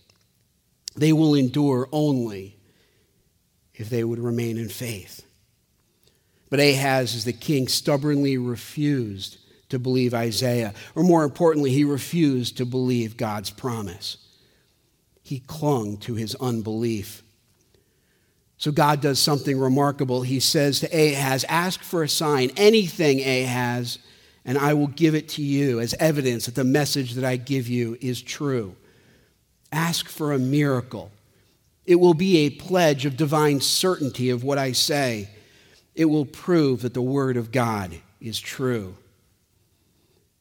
They 0.95 1.13
will 1.13 1.35
endure 1.35 1.87
only 1.91 2.57
if 3.75 3.89
they 3.89 4.03
would 4.03 4.19
remain 4.19 4.57
in 4.57 4.69
faith. 4.69 5.25
But 6.49 6.59
Ahaz, 6.59 7.15
as 7.15 7.25
the 7.25 7.33
king, 7.33 7.67
stubbornly 7.67 8.37
refused 8.37 9.37
to 9.69 9.79
believe 9.79 10.13
Isaiah, 10.13 10.73
or 10.95 11.03
more 11.03 11.23
importantly, 11.23 11.71
he 11.71 11.83
refused 11.83 12.57
to 12.57 12.65
believe 12.65 13.17
God's 13.17 13.49
promise 13.49 14.24
he 15.25 15.39
clung 15.39 15.97
to 15.97 16.13
his 16.13 16.35
unbelief. 16.35 17.23
So 18.57 18.71
God 18.71 19.01
does 19.01 19.17
something 19.17 19.57
remarkable. 19.57 20.21
He 20.21 20.39
says 20.39 20.81
to 20.81 20.87
Ahaz, 20.87 21.43
Ask 21.49 21.81
for 21.81 22.03
a 22.03 22.07
sign, 22.07 22.51
anything, 22.55 23.21
Ahaz, 23.21 23.97
and 24.45 24.55
I 24.55 24.75
will 24.75 24.85
give 24.85 25.15
it 25.15 25.27
to 25.29 25.41
you 25.41 25.79
as 25.79 25.95
evidence 25.95 26.45
that 26.45 26.53
the 26.53 26.63
message 26.63 27.13
that 27.13 27.25
I 27.25 27.37
give 27.37 27.67
you 27.67 27.97
is 28.01 28.21
true. 28.21 28.75
Ask 29.71 30.09
for 30.09 30.31
a 30.31 30.37
miracle. 30.37 31.09
It 31.87 31.95
will 31.95 32.13
be 32.13 32.37
a 32.37 32.51
pledge 32.51 33.07
of 33.07 33.17
divine 33.17 33.61
certainty 33.61 34.29
of 34.29 34.43
what 34.43 34.59
I 34.59 34.73
say. 34.73 35.29
It 35.95 36.05
will 36.05 36.25
prove 36.25 36.83
that 36.83 36.93
the 36.93 37.01
word 37.01 37.35
of 37.35 37.51
God 37.51 37.95
is 38.21 38.39
true. 38.39 38.95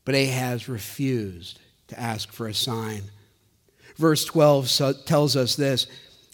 But 0.05 0.15
Ahaz 0.15 0.69
refused 0.69 1.59
to 1.89 1.99
ask 1.99 2.31
for 2.31 2.47
a 2.47 2.53
sign. 2.55 3.05
Verse 3.97 4.25
12 4.25 5.05
tells 5.05 5.37
us 5.37 5.57
this 5.57 5.87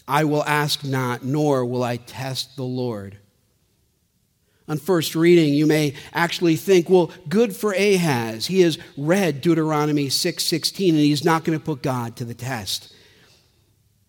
I 0.07 0.23
will 0.23 0.43
ask 0.43 0.83
not, 0.83 1.23
nor 1.23 1.65
will 1.65 1.83
I 1.83 1.97
test 1.97 2.55
the 2.55 2.63
Lord. 2.63 3.17
On 4.67 4.77
first 4.77 5.15
reading, 5.15 5.53
you 5.53 5.67
may 5.67 5.95
actually 6.13 6.55
think, 6.55 6.89
well, 6.89 7.11
good 7.27 7.55
for 7.55 7.73
Ahaz. 7.73 8.47
He 8.47 8.61
has 8.61 8.77
read 8.95 9.41
Deuteronomy 9.41 10.07
6:16 10.07 10.89
and 10.89 10.97
he's 10.97 11.25
not 11.25 11.43
going 11.43 11.57
to 11.57 11.63
put 11.63 11.81
God 11.81 12.15
to 12.17 12.25
the 12.25 12.33
test. 12.33 12.93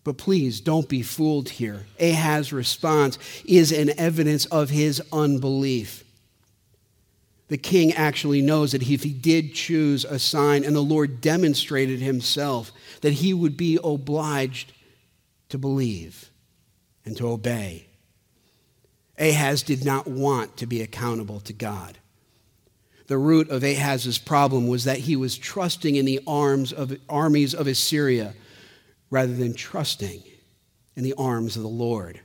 But 0.04 0.18
please 0.18 0.61
don't 0.61 0.88
be 0.88 1.02
fooled 1.02 1.49
here. 1.49 1.87
Ahaz's 2.00 2.52
response 2.52 3.18
is 3.44 3.73
an 3.73 3.99
evidence 3.99 4.47
of 4.47 4.71
his 4.71 5.02
unbelief. 5.12 6.01
The 7.52 7.59
king 7.59 7.92
actually 7.92 8.40
knows 8.40 8.73
that 8.73 8.80
if 8.80 9.02
he 9.02 9.12
did 9.12 9.52
choose 9.52 10.06
a 10.06 10.18
sign 10.18 10.64
and 10.64 10.75
the 10.75 10.80
Lord 10.80 11.21
demonstrated 11.21 12.00
himself, 12.00 12.73
that 13.02 13.12
he 13.12 13.35
would 13.35 13.59
be 13.59 13.78
obliged 13.85 14.73
to 15.50 15.59
believe 15.59 16.30
and 17.04 17.14
to 17.18 17.28
obey. 17.28 17.88
Ahaz 19.18 19.62
did 19.62 19.85
not 19.85 20.06
want 20.06 20.56
to 20.56 20.66
be 20.66 20.80
accountable 20.80 21.40
to 21.40 21.52
God. 21.52 21.99
The 23.09 23.18
root 23.18 23.50
of 23.50 23.62
Ahaz's 23.62 24.16
problem 24.16 24.66
was 24.66 24.85
that 24.85 25.00
he 25.00 25.14
was 25.14 25.37
trusting 25.37 25.97
in 25.97 26.06
the 26.06 26.21
arms 26.26 26.73
of 26.73 26.99
armies 27.06 27.54
of 27.54 27.66
Assyria 27.66 28.32
rather 29.11 29.35
than 29.35 29.52
trusting 29.52 30.23
in 30.97 31.04
the 31.04 31.12
arms 31.18 31.56
of 31.56 31.62
the 31.62 31.68
Lord. 31.68 32.18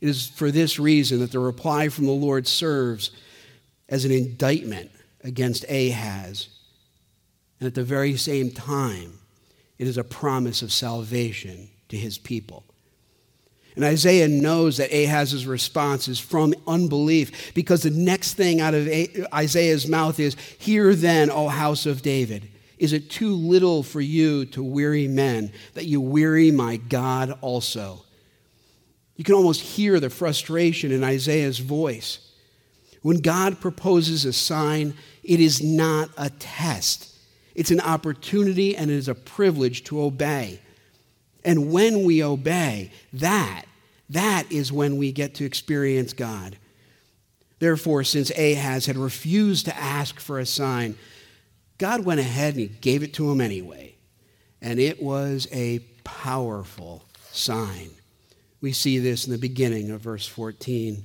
It 0.00 0.08
is 0.08 0.28
for 0.28 0.52
this 0.52 0.78
reason 0.78 1.18
that 1.18 1.32
the 1.32 1.40
reply 1.40 1.88
from 1.88 2.06
the 2.06 2.12
Lord 2.12 2.46
serves 2.46 3.10
as 3.88 4.04
an 4.04 4.10
indictment 4.10 4.90
against 5.22 5.64
Ahaz. 5.70 6.48
And 7.60 7.66
at 7.66 7.74
the 7.74 7.84
very 7.84 8.16
same 8.16 8.50
time, 8.50 9.18
it 9.78 9.86
is 9.86 9.98
a 9.98 10.04
promise 10.04 10.62
of 10.62 10.72
salvation 10.72 11.70
to 11.88 11.96
his 11.96 12.18
people. 12.18 12.64
And 13.76 13.84
Isaiah 13.84 14.26
knows 14.26 14.78
that 14.78 14.90
Ahaz's 14.90 15.46
response 15.46 16.08
is 16.08 16.18
from 16.18 16.52
unbelief 16.66 17.54
because 17.54 17.82
the 17.82 17.90
next 17.90 18.34
thing 18.34 18.60
out 18.60 18.74
of 18.74 18.88
Isaiah's 19.32 19.86
mouth 19.86 20.18
is, 20.18 20.34
Hear 20.58 20.96
then, 20.96 21.30
O 21.30 21.46
house 21.48 21.86
of 21.86 22.02
David. 22.02 22.48
Is 22.78 22.92
it 22.92 23.10
too 23.10 23.34
little 23.34 23.82
for 23.82 24.00
you 24.00 24.46
to 24.46 24.62
weary 24.62 25.08
men 25.08 25.52
that 25.74 25.86
you 25.86 26.00
weary 26.00 26.50
my 26.50 26.76
God 26.76 27.38
also? 27.40 28.04
You 29.16 29.24
can 29.24 29.34
almost 29.34 29.60
hear 29.60 29.98
the 30.00 30.10
frustration 30.10 30.92
in 30.92 31.02
Isaiah's 31.02 31.58
voice. 31.58 32.27
When 33.02 33.18
God 33.18 33.60
proposes 33.60 34.24
a 34.24 34.32
sign, 34.32 34.94
it 35.22 35.40
is 35.40 35.62
not 35.62 36.10
a 36.16 36.30
test. 36.30 37.14
It's 37.54 37.70
an 37.70 37.80
opportunity 37.80 38.76
and 38.76 38.90
it 38.90 38.94
is 38.94 39.08
a 39.08 39.14
privilege 39.14 39.84
to 39.84 40.02
obey. 40.02 40.60
And 41.44 41.72
when 41.72 42.04
we 42.04 42.22
obey, 42.22 42.90
that, 43.14 43.64
that 44.10 44.50
is 44.50 44.72
when 44.72 44.96
we 44.96 45.12
get 45.12 45.34
to 45.36 45.44
experience 45.44 46.12
God. 46.12 46.56
Therefore, 47.58 48.04
since 48.04 48.30
Ahaz 48.30 48.86
had 48.86 48.96
refused 48.96 49.66
to 49.66 49.76
ask 49.76 50.20
for 50.20 50.38
a 50.38 50.46
sign, 50.46 50.96
God 51.78 52.04
went 52.04 52.20
ahead 52.20 52.54
and 52.54 52.60
he 52.60 52.66
gave 52.68 53.02
it 53.02 53.14
to 53.14 53.30
him 53.30 53.40
anyway. 53.40 53.96
And 54.60 54.78
it 54.80 55.02
was 55.02 55.48
a 55.52 55.80
powerful 56.04 57.04
sign. 57.30 57.90
We 58.60 58.72
see 58.72 58.98
this 58.98 59.26
in 59.26 59.32
the 59.32 59.38
beginning 59.38 59.90
of 59.90 60.00
verse 60.00 60.26
14. 60.26 61.04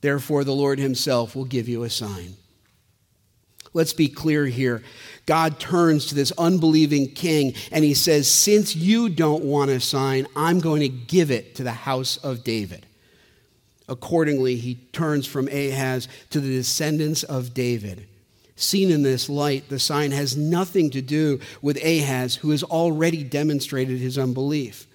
Therefore, 0.00 0.44
the 0.44 0.54
Lord 0.54 0.78
himself 0.78 1.34
will 1.34 1.44
give 1.44 1.68
you 1.68 1.82
a 1.82 1.90
sign. 1.90 2.34
Let's 3.74 3.92
be 3.92 4.08
clear 4.08 4.46
here. 4.46 4.82
God 5.26 5.60
turns 5.60 6.06
to 6.06 6.14
this 6.14 6.32
unbelieving 6.38 7.10
king 7.10 7.54
and 7.70 7.84
he 7.84 7.94
says, 7.94 8.30
Since 8.30 8.74
you 8.74 9.08
don't 9.08 9.44
want 9.44 9.70
a 9.70 9.80
sign, 9.80 10.26
I'm 10.34 10.60
going 10.60 10.80
to 10.80 10.88
give 10.88 11.30
it 11.30 11.54
to 11.56 11.62
the 11.62 11.72
house 11.72 12.16
of 12.18 12.44
David. 12.44 12.86
Accordingly, 13.88 14.56
he 14.56 14.76
turns 14.92 15.26
from 15.26 15.48
Ahaz 15.48 16.08
to 16.30 16.40
the 16.40 16.48
descendants 16.48 17.22
of 17.22 17.54
David. 17.54 18.06
Seen 18.56 18.90
in 18.90 19.02
this 19.02 19.28
light, 19.28 19.68
the 19.68 19.78
sign 19.78 20.10
has 20.10 20.36
nothing 20.36 20.90
to 20.90 21.00
do 21.00 21.40
with 21.62 21.82
Ahaz, 21.82 22.36
who 22.36 22.50
has 22.50 22.64
already 22.64 23.22
demonstrated 23.22 23.98
his 23.98 24.18
unbelief. 24.18 24.86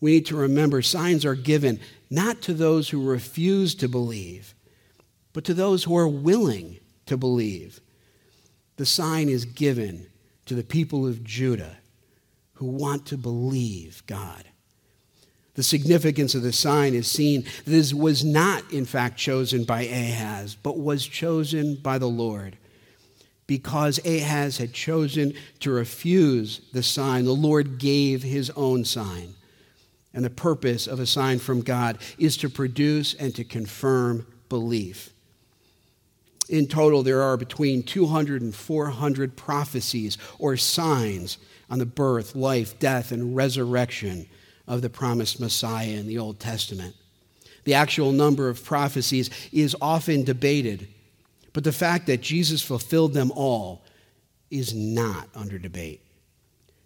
We 0.00 0.12
need 0.12 0.26
to 0.26 0.36
remember 0.36 0.82
signs 0.82 1.24
are 1.24 1.34
given 1.34 1.80
not 2.10 2.40
to 2.42 2.54
those 2.54 2.88
who 2.88 3.04
refuse 3.04 3.74
to 3.76 3.88
believe, 3.88 4.54
but 5.32 5.44
to 5.44 5.54
those 5.54 5.84
who 5.84 5.96
are 5.96 6.08
willing 6.08 6.78
to 7.06 7.16
believe. 7.16 7.80
The 8.76 8.86
sign 8.86 9.28
is 9.28 9.44
given 9.44 10.06
to 10.46 10.54
the 10.54 10.62
people 10.62 11.06
of 11.06 11.24
Judah 11.24 11.78
who 12.54 12.66
want 12.66 13.06
to 13.06 13.16
believe 13.16 14.02
God. 14.06 14.44
The 15.54 15.62
significance 15.64 16.36
of 16.36 16.42
the 16.42 16.52
sign 16.52 16.94
is 16.94 17.10
seen 17.10 17.44
this 17.64 17.92
was 17.92 18.24
not, 18.24 18.72
in 18.72 18.84
fact, 18.84 19.18
chosen 19.18 19.64
by 19.64 19.82
Ahaz, 19.82 20.54
but 20.54 20.78
was 20.78 21.04
chosen 21.04 21.74
by 21.74 21.98
the 21.98 22.08
Lord. 22.08 22.56
Because 23.48 23.98
Ahaz 24.06 24.58
had 24.58 24.72
chosen 24.72 25.34
to 25.60 25.70
refuse 25.72 26.60
the 26.72 26.82
sign, 26.82 27.24
the 27.24 27.32
Lord 27.32 27.78
gave 27.78 28.22
his 28.22 28.50
own 28.50 28.84
sign. 28.84 29.34
And 30.14 30.24
the 30.24 30.30
purpose 30.30 30.86
of 30.86 31.00
a 31.00 31.06
sign 31.06 31.38
from 31.38 31.60
God 31.60 31.98
is 32.18 32.36
to 32.38 32.48
produce 32.48 33.14
and 33.14 33.34
to 33.34 33.44
confirm 33.44 34.26
belief. 34.48 35.10
In 36.48 36.66
total, 36.66 37.02
there 37.02 37.22
are 37.22 37.36
between 37.36 37.82
200 37.82 38.40
and 38.40 38.54
400 38.54 39.36
prophecies 39.36 40.16
or 40.38 40.56
signs 40.56 41.36
on 41.68 41.78
the 41.78 41.86
birth, 41.86 42.34
life, 42.34 42.78
death, 42.78 43.12
and 43.12 43.36
resurrection 43.36 44.26
of 44.66 44.80
the 44.80 44.88
promised 44.88 45.40
Messiah 45.40 45.88
in 45.88 46.06
the 46.06 46.18
Old 46.18 46.40
Testament. 46.40 46.94
The 47.64 47.74
actual 47.74 48.12
number 48.12 48.48
of 48.48 48.64
prophecies 48.64 49.28
is 49.52 49.76
often 49.80 50.24
debated, 50.24 50.88
but 51.52 51.64
the 51.64 51.72
fact 51.72 52.06
that 52.06 52.22
Jesus 52.22 52.62
fulfilled 52.62 53.12
them 53.12 53.30
all 53.32 53.82
is 54.50 54.74
not 54.74 55.28
under 55.34 55.58
debate. 55.58 56.00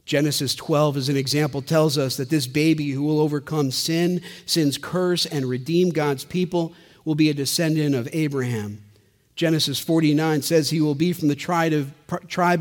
Genesis 0.05 0.55
12, 0.55 0.97
as 0.97 1.09
an 1.09 1.17
example, 1.17 1.62
tells 1.62 1.97
us 1.97 2.17
that 2.17 2.29
this 2.29 2.47
baby 2.47 2.91
who 2.91 3.03
will 3.03 3.21
overcome 3.21 3.71
sin, 3.71 4.21
sin's 4.47 4.77
curse, 4.77 5.27
and 5.27 5.47
redeem 5.47 5.91
God's 5.91 6.25
people 6.25 6.75
will 7.05 7.15
be 7.15 7.31
a 7.31 7.35
descendant 7.35 7.95
of 7.95 8.09
Abraham. 8.12 8.83
Genesis 9.37 9.79
49 9.79 10.43
says 10.43 10.71
he 10.71 10.81
will 10.81 10.95
be 10.95 11.12
from 11.12 11.29
the 11.29 11.37
tribe 11.37 11.73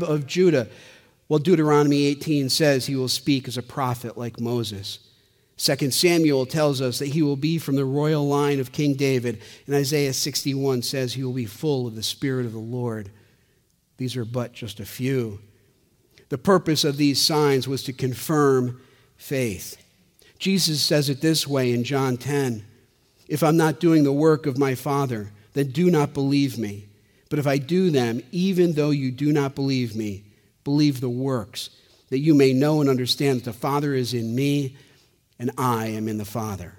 of, 0.02 0.26
Judah, 0.26 0.68
while 1.26 1.38
Deuteronomy 1.38 2.06
18 2.06 2.48
says 2.48 2.86
he 2.86 2.96
will 2.96 3.08
speak 3.08 3.48
as 3.48 3.58
a 3.58 3.62
prophet 3.62 4.16
like 4.16 4.40
Moses. 4.40 5.00
2 5.58 5.90
Samuel 5.90 6.46
tells 6.46 6.80
us 6.80 6.98
that 6.98 7.08
he 7.08 7.22
will 7.22 7.36
be 7.36 7.58
from 7.58 7.76
the 7.76 7.84
royal 7.84 8.26
line 8.26 8.58
of 8.58 8.72
King 8.72 8.94
David, 8.94 9.40
and 9.66 9.74
Isaiah 9.74 10.12
61 10.12 10.82
says 10.82 11.12
he 11.12 11.22
will 11.24 11.32
be 11.32 11.46
full 11.46 11.86
of 11.86 11.94
the 11.94 12.02
Spirit 12.02 12.46
of 12.46 12.52
the 12.52 12.58
Lord. 12.58 13.10
These 13.98 14.16
are 14.16 14.24
but 14.24 14.52
just 14.52 14.80
a 14.80 14.86
few. 14.86 15.40
The 16.32 16.38
purpose 16.38 16.82
of 16.82 16.96
these 16.96 17.20
signs 17.20 17.68
was 17.68 17.82
to 17.82 17.92
confirm 17.92 18.80
faith. 19.18 19.76
Jesus 20.38 20.80
says 20.80 21.10
it 21.10 21.20
this 21.20 21.46
way 21.46 21.74
in 21.74 21.84
John 21.84 22.16
10 22.16 22.64
If 23.28 23.42
I'm 23.42 23.58
not 23.58 23.80
doing 23.80 24.02
the 24.02 24.14
work 24.14 24.46
of 24.46 24.56
my 24.56 24.74
Father, 24.74 25.30
then 25.52 25.72
do 25.72 25.90
not 25.90 26.14
believe 26.14 26.56
me. 26.56 26.86
But 27.28 27.38
if 27.38 27.46
I 27.46 27.58
do 27.58 27.90
them, 27.90 28.22
even 28.32 28.72
though 28.72 28.88
you 28.88 29.10
do 29.10 29.30
not 29.30 29.54
believe 29.54 29.94
me, 29.94 30.24
believe 30.64 31.02
the 31.02 31.10
works, 31.10 31.68
that 32.08 32.20
you 32.20 32.32
may 32.32 32.54
know 32.54 32.80
and 32.80 32.88
understand 32.88 33.40
that 33.40 33.44
the 33.44 33.52
Father 33.52 33.92
is 33.92 34.14
in 34.14 34.34
me 34.34 34.74
and 35.38 35.50
I 35.58 35.88
am 35.88 36.08
in 36.08 36.16
the 36.16 36.24
Father. 36.24 36.72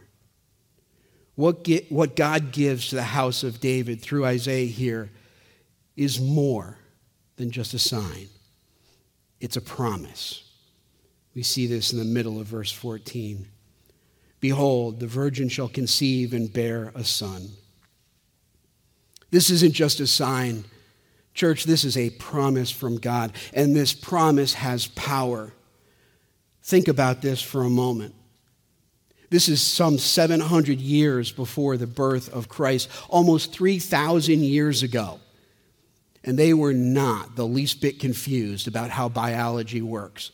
What, 1.35 1.63
get, 1.63 1.91
what 1.91 2.15
God 2.15 2.53
gives 2.53 2.87
to 2.87 2.95
the 2.95 3.03
house 3.03 3.43
of 3.43 3.59
David 3.59 4.01
through 4.01 4.25
Isaiah 4.25 4.65
here 4.65 5.11
is 5.95 6.19
more 6.19 6.79
than 7.35 7.51
just 7.51 7.75
a 7.75 7.79
sign, 7.79 8.29
it's 9.43 9.57
a 9.57 9.61
promise. 9.61 10.43
We 11.35 11.43
see 11.43 11.67
this 11.67 11.93
in 11.93 11.99
the 11.99 12.05
middle 12.05 12.39
of 12.39 12.47
verse 12.47 12.71
14. 12.71 13.47
Behold, 14.39 14.99
the 14.99 15.07
virgin 15.07 15.49
shall 15.49 15.69
conceive 15.69 16.33
and 16.33 16.51
bear 16.51 16.91
a 16.95 17.03
son 17.03 17.51
this 19.33 19.49
isn't 19.49 19.73
just 19.73 19.99
a 19.99 20.05
sign. 20.05 20.63
Church, 21.33 21.63
this 21.63 21.83
is 21.83 21.97
a 21.97 22.11
promise 22.11 22.69
from 22.69 22.97
God, 22.97 23.33
and 23.51 23.75
this 23.75 23.91
promise 23.91 24.53
has 24.53 24.85
power. 24.85 25.51
Think 26.61 26.87
about 26.87 27.23
this 27.23 27.41
for 27.41 27.63
a 27.63 27.69
moment. 27.69 28.13
This 29.31 29.49
is 29.49 29.59
some 29.59 29.97
700 29.97 30.79
years 30.79 31.31
before 31.31 31.77
the 31.77 31.87
birth 31.87 32.31
of 32.31 32.47
Christ, 32.47 32.91
almost 33.09 33.51
3,000 33.51 34.43
years 34.43 34.83
ago. 34.83 35.19
And 36.23 36.37
they 36.37 36.53
were 36.53 36.73
not 36.73 37.35
the 37.35 37.45
least 37.45 37.81
bit 37.81 37.99
confused 37.99 38.67
about 38.67 38.91
how 38.91 39.09
biology 39.09 39.81
works. 39.81 40.31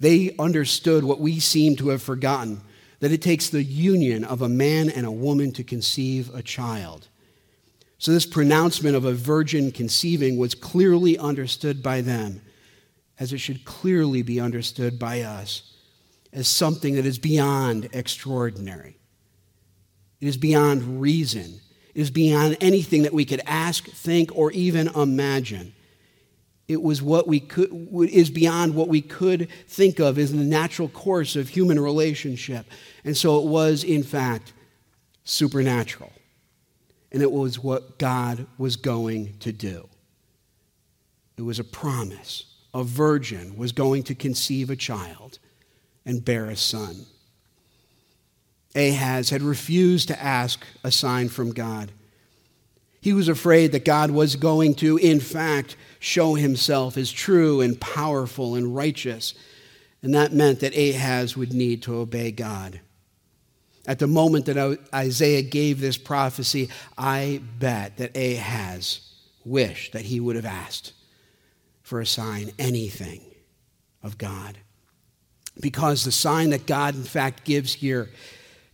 They 0.00 0.34
understood 0.38 1.04
what 1.04 1.20
we 1.20 1.40
seem 1.40 1.76
to 1.76 1.88
have 1.88 2.02
forgotten 2.02 2.62
that 3.00 3.12
it 3.12 3.22
takes 3.22 3.48
the 3.48 3.62
union 3.62 4.24
of 4.24 4.42
a 4.42 4.48
man 4.48 4.90
and 4.90 5.06
a 5.06 5.10
woman 5.10 5.52
to 5.52 5.64
conceive 5.64 6.34
a 6.34 6.42
child. 6.42 7.08
So, 7.98 8.12
this 8.12 8.26
pronouncement 8.26 8.94
of 8.94 9.04
a 9.04 9.12
virgin 9.12 9.72
conceiving 9.72 10.36
was 10.36 10.54
clearly 10.54 11.18
understood 11.18 11.82
by 11.82 12.00
them, 12.00 12.40
as 13.18 13.32
it 13.32 13.38
should 13.38 13.64
clearly 13.64 14.22
be 14.22 14.40
understood 14.40 14.98
by 14.98 15.22
us, 15.22 15.74
as 16.32 16.46
something 16.46 16.94
that 16.94 17.06
is 17.06 17.18
beyond 17.18 17.88
extraordinary. 17.92 18.96
It 20.20 20.28
is 20.28 20.36
beyond 20.36 21.00
reason. 21.00 21.60
Is 21.98 22.12
beyond 22.12 22.56
anything 22.60 23.02
that 23.02 23.12
we 23.12 23.24
could 23.24 23.42
ask, 23.44 23.84
think, 23.88 24.30
or 24.36 24.52
even 24.52 24.86
imagine. 24.86 25.74
It 26.68 26.80
was 26.80 27.02
what 27.02 27.26
we 27.26 27.40
could 27.40 27.70
is 28.08 28.30
beyond 28.30 28.76
what 28.76 28.86
we 28.86 29.00
could 29.00 29.48
think 29.66 29.98
of 29.98 30.16
as 30.16 30.30
the 30.30 30.38
natural 30.44 30.88
course 30.88 31.34
of 31.34 31.48
human 31.48 31.80
relationship. 31.80 32.66
And 33.02 33.16
so 33.16 33.40
it 33.40 33.46
was, 33.46 33.82
in 33.82 34.04
fact, 34.04 34.52
supernatural 35.24 36.12
and 37.10 37.20
it 37.20 37.32
was 37.32 37.58
what 37.58 37.98
God 37.98 38.46
was 38.58 38.76
going 38.76 39.34
to 39.40 39.50
do. 39.50 39.88
It 41.36 41.42
was 41.42 41.58
a 41.58 41.64
promise. 41.64 42.44
A 42.74 42.84
virgin 42.84 43.56
was 43.56 43.72
going 43.72 44.04
to 44.04 44.14
conceive 44.14 44.70
a 44.70 44.76
child 44.76 45.40
and 46.04 46.24
bear 46.24 46.46
a 46.46 46.54
son. 46.54 47.06
Ahaz 48.78 49.30
had 49.30 49.42
refused 49.42 50.08
to 50.08 50.22
ask 50.22 50.64
a 50.84 50.92
sign 50.92 51.28
from 51.28 51.52
God. 51.52 51.90
He 53.00 53.12
was 53.12 53.28
afraid 53.28 53.72
that 53.72 53.84
God 53.84 54.10
was 54.10 54.36
going 54.36 54.74
to, 54.76 54.96
in 54.96 55.20
fact, 55.20 55.76
show 55.98 56.34
himself 56.34 56.96
as 56.96 57.10
true 57.10 57.60
and 57.60 57.80
powerful 57.80 58.54
and 58.54 58.74
righteous. 58.74 59.34
And 60.02 60.14
that 60.14 60.32
meant 60.32 60.60
that 60.60 60.76
Ahaz 60.76 61.36
would 61.36 61.52
need 61.52 61.82
to 61.82 61.96
obey 61.96 62.30
God. 62.30 62.80
At 63.86 63.98
the 63.98 64.06
moment 64.06 64.46
that 64.46 64.78
Isaiah 64.94 65.42
gave 65.42 65.80
this 65.80 65.96
prophecy, 65.96 66.68
I 66.96 67.40
bet 67.58 67.96
that 67.96 68.16
Ahaz 68.16 69.00
wished 69.44 69.92
that 69.92 70.04
he 70.04 70.20
would 70.20 70.36
have 70.36 70.44
asked 70.44 70.92
for 71.82 72.00
a 72.00 72.06
sign, 72.06 72.52
anything 72.58 73.22
of 74.02 74.18
God. 74.18 74.58
Because 75.60 76.04
the 76.04 76.12
sign 76.12 76.50
that 76.50 76.66
God, 76.66 76.94
in 76.94 77.02
fact, 77.02 77.44
gives 77.44 77.74
here 77.74 78.10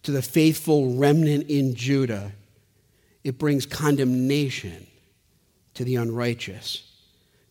to 0.04 0.12
the 0.12 0.22
faithful 0.22 0.94
remnant 0.94 1.50
in 1.50 1.74
Judah, 1.74 2.32
it 3.24 3.38
brings 3.38 3.66
condemnation 3.66 4.86
to 5.74 5.84
the 5.84 5.96
unrighteous. 5.96 6.90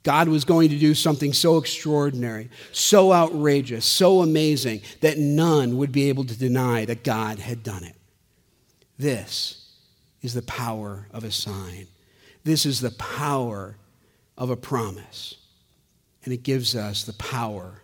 God 0.03 0.27
was 0.27 0.45
going 0.45 0.69
to 0.69 0.77
do 0.77 0.93
something 0.93 1.33
so 1.33 1.57
extraordinary, 1.57 2.49
so 2.71 3.11
outrageous, 3.11 3.85
so 3.85 4.21
amazing 4.21 4.81
that 5.01 5.17
none 5.17 5.77
would 5.77 5.91
be 5.91 6.09
able 6.09 6.25
to 6.25 6.37
deny 6.37 6.85
that 6.85 7.03
God 7.03 7.39
had 7.39 7.63
done 7.63 7.83
it. 7.83 7.95
This 8.99 9.65
is 10.21 10.33
the 10.33 10.41
power 10.41 11.07
of 11.11 11.23
a 11.23 11.31
sign. 11.31 11.87
This 12.43 12.65
is 12.65 12.81
the 12.81 12.91
power 12.91 13.77
of 14.37 14.49
a 14.49 14.57
promise. 14.57 15.35
And 16.25 16.33
it 16.33 16.43
gives 16.43 16.75
us 16.75 17.03
the 17.03 17.13
power 17.13 17.81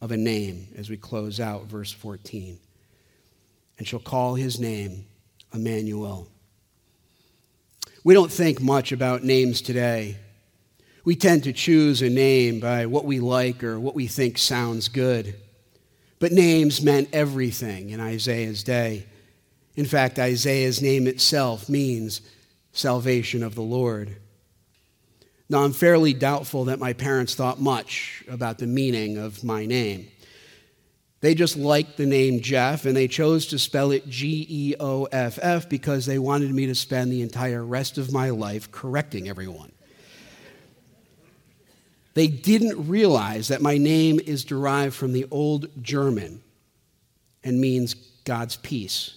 of 0.00 0.10
a 0.10 0.16
name 0.16 0.68
as 0.76 0.90
we 0.90 0.96
close 0.96 1.40
out 1.40 1.64
verse 1.64 1.92
14. 1.92 2.58
And 3.80 3.88
shall 3.88 3.98
call 3.98 4.34
his 4.34 4.60
name 4.60 5.06
Emmanuel. 5.54 6.28
We 8.04 8.12
don't 8.12 8.30
think 8.30 8.60
much 8.60 8.92
about 8.92 9.24
names 9.24 9.62
today. 9.62 10.18
We 11.06 11.16
tend 11.16 11.44
to 11.44 11.54
choose 11.54 12.02
a 12.02 12.10
name 12.10 12.60
by 12.60 12.84
what 12.84 13.06
we 13.06 13.20
like 13.20 13.64
or 13.64 13.80
what 13.80 13.94
we 13.94 14.06
think 14.06 14.36
sounds 14.36 14.88
good. 14.88 15.34
But 16.18 16.30
names 16.30 16.82
meant 16.82 17.08
everything 17.14 17.88
in 17.88 18.00
Isaiah's 18.00 18.62
day. 18.62 19.06
In 19.76 19.86
fact, 19.86 20.18
Isaiah's 20.18 20.82
name 20.82 21.06
itself 21.06 21.66
means 21.70 22.20
salvation 22.72 23.42
of 23.42 23.54
the 23.54 23.62
Lord. 23.62 24.14
Now, 25.48 25.64
I'm 25.64 25.72
fairly 25.72 26.12
doubtful 26.12 26.66
that 26.66 26.78
my 26.78 26.92
parents 26.92 27.34
thought 27.34 27.58
much 27.58 28.24
about 28.28 28.58
the 28.58 28.66
meaning 28.66 29.16
of 29.16 29.42
my 29.42 29.64
name. 29.64 30.08
They 31.20 31.34
just 31.34 31.56
liked 31.56 31.98
the 31.98 32.06
name 32.06 32.40
Jeff 32.40 32.86
and 32.86 32.96
they 32.96 33.06
chose 33.06 33.46
to 33.48 33.58
spell 33.58 33.90
it 33.90 34.08
G 34.08 34.46
E 34.48 34.74
O 34.80 35.04
F 35.04 35.38
F 35.42 35.68
because 35.68 36.06
they 36.06 36.18
wanted 36.18 36.54
me 36.54 36.66
to 36.66 36.74
spend 36.74 37.12
the 37.12 37.20
entire 37.20 37.64
rest 37.64 37.98
of 37.98 38.12
my 38.12 38.30
life 38.30 38.70
correcting 38.72 39.28
everyone. 39.28 39.72
They 42.14 42.26
didn't 42.26 42.88
realize 42.88 43.48
that 43.48 43.62
my 43.62 43.76
name 43.76 44.18
is 44.18 44.44
derived 44.44 44.94
from 44.94 45.12
the 45.12 45.26
Old 45.30 45.68
German 45.82 46.42
and 47.44 47.60
means 47.60 47.94
God's 48.24 48.56
peace. 48.56 49.16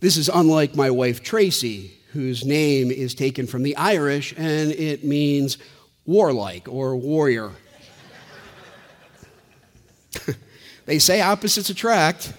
This 0.00 0.16
is 0.16 0.28
unlike 0.28 0.76
my 0.76 0.90
wife 0.90 1.22
Tracy, 1.22 1.92
whose 2.12 2.44
name 2.44 2.90
is 2.90 3.14
taken 3.14 3.46
from 3.46 3.62
the 3.62 3.76
Irish 3.76 4.34
and 4.36 4.70
it 4.72 5.04
means 5.04 5.56
warlike 6.04 6.68
or 6.68 6.96
warrior. 6.96 7.52
They 10.86 10.98
say 10.98 11.20
opposites 11.20 11.70
attract. 11.70 12.32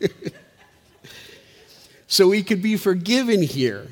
so 2.06 2.28
we 2.28 2.42
could 2.42 2.62
be 2.62 2.76
forgiven 2.76 3.42
here 3.42 3.88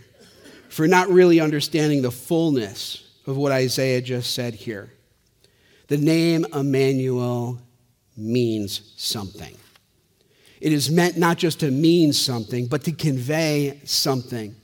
for 0.68 0.86
not 0.86 1.08
really 1.08 1.40
understanding 1.40 2.02
the 2.02 2.10
fullness 2.10 3.04
of 3.26 3.36
what 3.36 3.52
Isaiah 3.52 4.00
just 4.00 4.32
said 4.34 4.54
here. 4.54 4.90
The 5.88 5.98
name 5.98 6.46
Emmanuel 6.52 7.60
means 8.16 8.92
something. 8.96 9.56
It 10.60 10.72
is 10.72 10.90
meant 10.90 11.16
not 11.16 11.38
just 11.38 11.60
to 11.60 11.70
mean 11.70 12.12
something, 12.12 12.66
but 12.66 12.84
to 12.84 12.92
convey 12.92 13.80
something. 13.84 14.56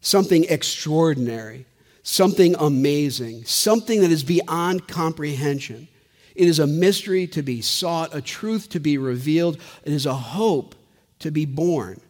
Something 0.00 0.44
extraordinary, 0.44 1.66
something 2.02 2.54
amazing, 2.58 3.44
something 3.44 4.00
that 4.02 4.12
is 4.12 4.22
beyond 4.22 4.86
comprehension. 4.86 5.88
It 6.36 6.48
is 6.48 6.58
a 6.58 6.66
mystery 6.66 7.26
to 7.28 7.42
be 7.42 7.62
sought, 7.62 8.14
a 8.14 8.20
truth 8.20 8.68
to 8.70 8.80
be 8.80 8.98
revealed. 8.98 9.58
It 9.84 9.92
is 9.92 10.04
a 10.04 10.14
hope 10.14 10.74
to 11.20 11.30
be 11.30 11.46
born. 11.46 12.00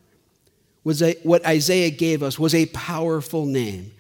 Was 0.83 1.03
what 1.23 1.47
Isaiah 1.47 1.91
gave 1.91 2.23
us 2.23 2.39
was 2.39 2.55
a 2.55 2.67
powerful 2.67 3.47
name. 3.47 3.93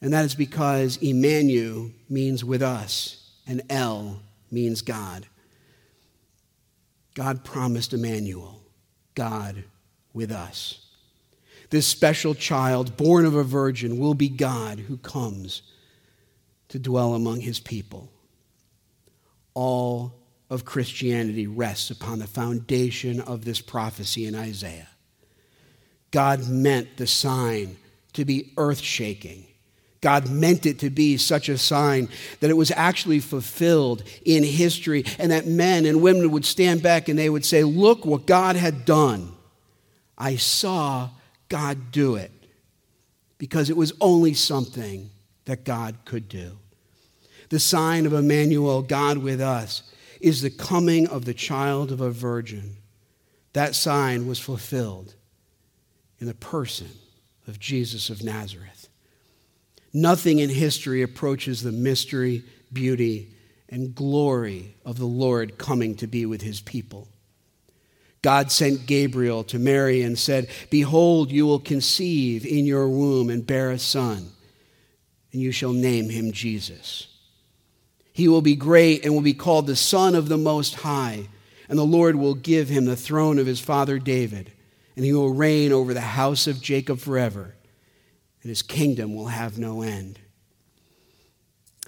And 0.00 0.12
that 0.12 0.24
is 0.24 0.34
because 0.34 0.96
Emmanuel 0.96 1.90
means 2.08 2.44
with 2.44 2.62
us, 2.62 3.30
and 3.46 3.62
El 3.70 4.20
means 4.50 4.82
God. 4.82 5.26
God 7.14 7.44
promised 7.44 7.92
Emmanuel, 7.92 8.60
God 9.14 9.64
with 10.12 10.32
us. 10.32 10.86
This 11.70 11.86
special 11.86 12.34
child, 12.34 12.96
born 12.96 13.24
of 13.24 13.34
a 13.34 13.44
virgin, 13.44 13.98
will 13.98 14.14
be 14.14 14.28
God 14.28 14.80
who 14.80 14.96
comes 14.98 15.62
to 16.68 16.78
dwell 16.78 17.14
among 17.14 17.40
his 17.40 17.60
people. 17.60 18.10
All 19.54 20.14
of 20.50 20.64
Christianity 20.64 21.46
rests 21.46 21.90
upon 21.90 22.18
the 22.18 22.26
foundation 22.26 23.20
of 23.20 23.44
this 23.44 23.60
prophecy 23.60 24.26
in 24.26 24.34
Isaiah. 24.34 24.88
God 26.10 26.48
meant 26.48 26.96
the 26.96 27.06
sign 27.06 27.76
to 28.12 28.24
be 28.24 28.52
earth 28.56 28.80
shaking 28.80 29.46
God 30.02 30.28
meant 30.28 30.66
it 30.66 30.80
to 30.80 30.90
be 30.90 31.16
such 31.16 31.48
a 31.48 31.56
sign 31.56 32.08
that 32.40 32.50
it 32.50 32.56
was 32.56 32.72
actually 32.72 33.20
fulfilled 33.20 34.02
in 34.24 34.42
history, 34.42 35.04
and 35.18 35.30
that 35.30 35.46
men 35.46 35.86
and 35.86 36.02
women 36.02 36.32
would 36.32 36.44
stand 36.44 36.82
back 36.82 37.08
and 37.08 37.18
they 37.18 37.30
would 37.30 37.44
say, 37.44 37.62
Look 37.62 38.04
what 38.04 38.26
God 38.26 38.56
had 38.56 38.84
done. 38.84 39.32
I 40.18 40.36
saw 40.36 41.08
God 41.48 41.92
do 41.92 42.16
it 42.16 42.32
because 43.38 43.70
it 43.70 43.76
was 43.76 43.92
only 44.00 44.34
something 44.34 45.08
that 45.44 45.64
God 45.64 45.96
could 46.04 46.28
do. 46.28 46.58
The 47.52 47.60
sign 47.60 48.06
of 48.06 48.14
Emmanuel, 48.14 48.80
God 48.80 49.18
with 49.18 49.38
us, 49.38 49.82
is 50.22 50.40
the 50.40 50.48
coming 50.48 51.06
of 51.06 51.26
the 51.26 51.34
child 51.34 51.92
of 51.92 52.00
a 52.00 52.08
virgin. 52.08 52.78
That 53.52 53.74
sign 53.74 54.26
was 54.26 54.38
fulfilled 54.40 55.14
in 56.18 56.28
the 56.28 56.32
person 56.32 56.88
of 57.46 57.60
Jesus 57.60 58.08
of 58.08 58.24
Nazareth. 58.24 58.88
Nothing 59.92 60.38
in 60.38 60.48
history 60.48 61.02
approaches 61.02 61.62
the 61.62 61.72
mystery, 61.72 62.42
beauty, 62.72 63.34
and 63.68 63.94
glory 63.94 64.74
of 64.86 64.96
the 64.96 65.04
Lord 65.04 65.58
coming 65.58 65.94
to 65.96 66.06
be 66.06 66.24
with 66.24 66.40
his 66.40 66.62
people. 66.62 67.06
God 68.22 68.50
sent 68.50 68.86
Gabriel 68.86 69.44
to 69.44 69.58
Mary 69.58 70.00
and 70.00 70.18
said, 70.18 70.48
Behold, 70.70 71.30
you 71.30 71.44
will 71.44 71.60
conceive 71.60 72.46
in 72.46 72.64
your 72.64 72.88
womb 72.88 73.28
and 73.28 73.46
bear 73.46 73.70
a 73.72 73.78
son, 73.78 74.30
and 75.34 75.42
you 75.42 75.52
shall 75.52 75.74
name 75.74 76.08
him 76.08 76.32
Jesus. 76.32 77.08
He 78.12 78.28
will 78.28 78.42
be 78.42 78.56
great 78.56 79.04
and 79.04 79.14
will 79.14 79.22
be 79.22 79.34
called 79.34 79.66
the 79.66 79.76
Son 79.76 80.14
of 80.14 80.28
the 80.28 80.38
Most 80.38 80.76
High, 80.76 81.28
and 81.68 81.78
the 81.78 81.84
Lord 81.84 82.16
will 82.16 82.34
give 82.34 82.68
him 82.68 82.84
the 82.84 82.96
throne 82.96 83.38
of 83.38 83.46
his 83.46 83.60
father 83.60 83.98
David, 83.98 84.52
and 84.96 85.04
he 85.04 85.12
will 85.12 85.32
reign 85.32 85.72
over 85.72 85.94
the 85.94 86.00
house 86.00 86.46
of 86.46 86.60
Jacob 86.60 86.98
forever 86.98 87.54
and 88.42 88.48
his 88.48 88.62
kingdom 88.62 89.14
will 89.14 89.28
have 89.28 89.58
no 89.58 89.82
end. 89.82 90.18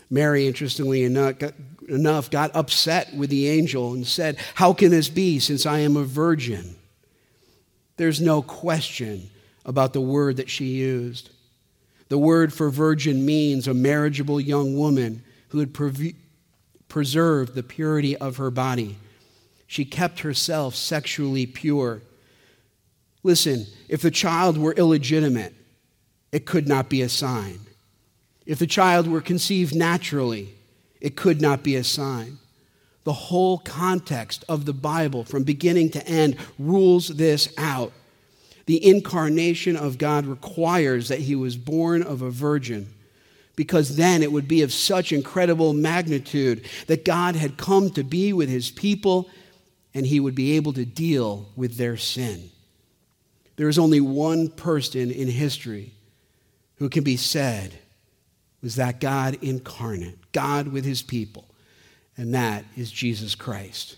Mary, 0.08 0.46
interestingly 0.46 1.02
enough 1.02 2.30
got, 2.30 2.54
upset 2.54 3.14
with 3.14 3.30
the 3.30 3.48
angel 3.48 3.94
and 3.94 4.06
said, 4.06 4.36
How 4.54 4.72
can 4.72 4.90
this 4.90 5.08
be 5.08 5.40
since 5.40 5.66
I 5.66 5.80
am 5.80 5.96
a 5.96 6.04
virgin? 6.04 6.76
There's 7.96 8.20
no 8.20 8.42
question 8.42 9.30
about 9.64 9.92
the 9.92 10.00
word 10.00 10.36
that 10.36 10.50
she 10.50 10.66
used. 10.66 11.30
The 12.08 12.18
word 12.18 12.52
for 12.52 12.70
virgin 12.70 13.24
means 13.26 13.66
a 13.66 13.74
marriageable 13.74 14.40
young 14.40 14.76
woman 14.76 15.24
who 15.48 15.58
had 15.58 15.72
pre- 15.74 16.16
preserved 16.88 17.54
the 17.54 17.62
purity 17.62 18.16
of 18.16 18.36
her 18.36 18.50
body. 18.50 18.96
She 19.66 19.84
kept 19.84 20.20
herself 20.20 20.74
sexually 20.74 21.46
pure. 21.46 22.02
Listen, 23.22 23.66
if 23.88 24.02
the 24.02 24.10
child 24.10 24.58
were 24.58 24.74
illegitimate, 24.74 25.54
it 26.30 26.46
could 26.46 26.68
not 26.68 26.88
be 26.88 27.02
a 27.02 27.08
sign. 27.08 27.60
If 28.46 28.58
the 28.58 28.66
child 28.66 29.08
were 29.08 29.20
conceived 29.20 29.74
naturally, 29.74 30.54
it 31.00 31.16
could 31.16 31.40
not 31.40 31.62
be 31.62 31.76
a 31.76 31.84
sign. 31.84 32.38
The 33.04 33.12
whole 33.12 33.58
context 33.58 34.44
of 34.48 34.64
the 34.64 34.72
Bible, 34.72 35.24
from 35.24 35.44
beginning 35.44 35.90
to 35.90 36.06
end, 36.06 36.36
rules 36.58 37.08
this 37.08 37.52
out. 37.58 37.92
The 38.66 38.84
incarnation 38.84 39.76
of 39.76 39.98
God 39.98 40.26
requires 40.26 41.08
that 41.08 41.20
he 41.20 41.34
was 41.34 41.56
born 41.56 42.02
of 42.02 42.22
a 42.22 42.30
virgin, 42.30 42.88
because 43.56 43.96
then 43.96 44.22
it 44.22 44.32
would 44.32 44.48
be 44.48 44.62
of 44.62 44.72
such 44.72 45.12
incredible 45.12 45.72
magnitude 45.72 46.64
that 46.86 47.04
God 47.04 47.36
had 47.36 47.56
come 47.56 47.90
to 47.90 48.02
be 48.02 48.32
with 48.32 48.48
his 48.48 48.70
people 48.70 49.28
and 49.94 50.06
he 50.06 50.18
would 50.18 50.34
be 50.34 50.56
able 50.56 50.72
to 50.72 50.84
deal 50.84 51.48
with 51.54 51.76
their 51.76 51.96
sin. 51.96 52.50
There 53.56 53.68
is 53.68 53.78
only 53.78 54.00
one 54.00 54.48
person 54.48 55.10
in 55.10 55.28
history 55.28 55.92
who 56.76 56.88
can 56.88 57.04
be 57.04 57.16
said 57.16 57.74
was 58.60 58.76
that 58.76 59.00
God 59.00 59.38
incarnate, 59.42 60.32
God 60.32 60.68
with 60.68 60.84
his 60.84 61.02
people, 61.02 61.44
and 62.16 62.34
that 62.34 62.64
is 62.76 62.90
Jesus 62.90 63.34
Christ. 63.34 63.96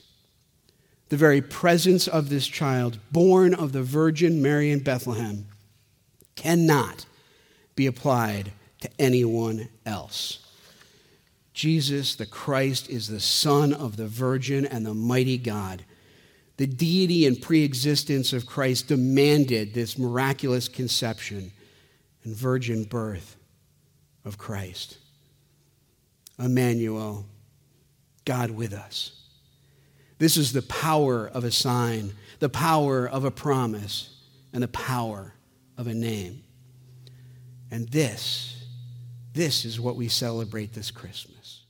The 1.09 1.17
very 1.17 1.41
presence 1.41 2.09
of 2.09 2.29
this 2.29 2.47
child, 2.47 2.99
born 3.13 3.55
of 3.55 3.73
the 3.73 3.83
Virgin 3.83 4.43
Mary 4.43 4.71
in 4.71 4.81
Bethlehem, 4.81 5.47
cannot 6.35 7.07
be 7.77 7.87
applied 7.87 8.53
to 8.87 9.01
anyone 9.01 9.69
else. 9.85 10.47
Jesus 11.53 12.15
the 12.15 12.27
Christ 12.27 12.89
is 12.89 13.09
the 13.09 13.21
Son 13.21 13.73
of 13.73 13.97
the 13.97 14.07
Virgin 14.07 14.67
and 14.67 14.85
the 14.85 14.95
mighty 14.95 15.39
God. 15.39 15.85
the 16.57 16.67
deity 16.67 17.27
and 17.27 17.41
preexistence 17.41 18.33
of 18.33 18.47
Christ 18.47 18.89
demanded 18.89 19.75
this 19.75 19.99
miraculous 19.99 20.69
conception 20.69 21.53
and 22.25 22.35
virgin 22.35 22.85
birth 22.85 23.37
of 24.25 24.39
Christ. 24.39 24.99
Emmanuel, 26.39 27.27
God 28.25 28.51
with 28.51 28.73
us. 28.73 29.13
This 30.19 30.37
is 30.39 30.53
the 30.53 30.63
power 30.63 31.27
of 31.27 31.45
a 31.45 31.51
sign, 31.51 32.15
the 32.39 32.49
power 32.49 33.07
of 33.07 33.25
a 33.25 33.31
promise, 33.31 34.17
and 34.53 34.63
the 34.63 34.69
power 34.69 35.35
of 35.77 35.87
a 35.87 35.95
name. 35.95 36.43
And 37.71 37.89
this, 37.91 38.56
this 39.37 39.67
is 39.67 39.79
what 39.79 39.97
we 39.97 40.09
celebrate 40.09 40.73
this 40.73 40.91
Christmas. 40.91 41.63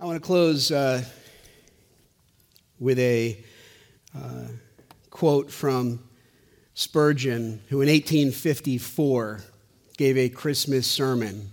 I 0.00 0.06
want 0.06 0.16
to 0.16 0.26
close 0.26 0.72
uh, 0.72 1.04
with 2.80 2.98
a 2.98 3.44
uh, 4.16 4.46
quote 5.10 5.50
from 5.50 6.02
Spurgeon, 6.72 7.60
who 7.68 7.82
in 7.82 7.88
1854 7.88 9.42
gave 9.98 10.16
a 10.16 10.30
Christmas 10.30 10.86
sermon 10.86 11.50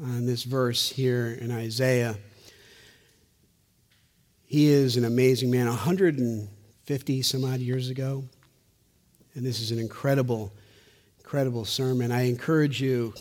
on 0.00 0.26
this 0.26 0.42
verse 0.42 0.90
here 0.90 1.38
in 1.40 1.50
Isaiah. 1.50 2.18
He 4.44 4.66
is 4.66 4.98
an 4.98 5.04
amazing 5.06 5.50
man, 5.50 5.66
150 5.66 7.22
some 7.22 7.44
odd 7.44 7.60
years 7.60 7.88
ago. 7.88 8.22
And 9.34 9.46
this 9.46 9.60
is 9.60 9.70
an 9.70 9.78
incredible, 9.78 10.52
incredible 11.20 11.64
sermon. 11.64 12.12
I 12.12 12.28
encourage 12.28 12.82
you, 12.82 13.14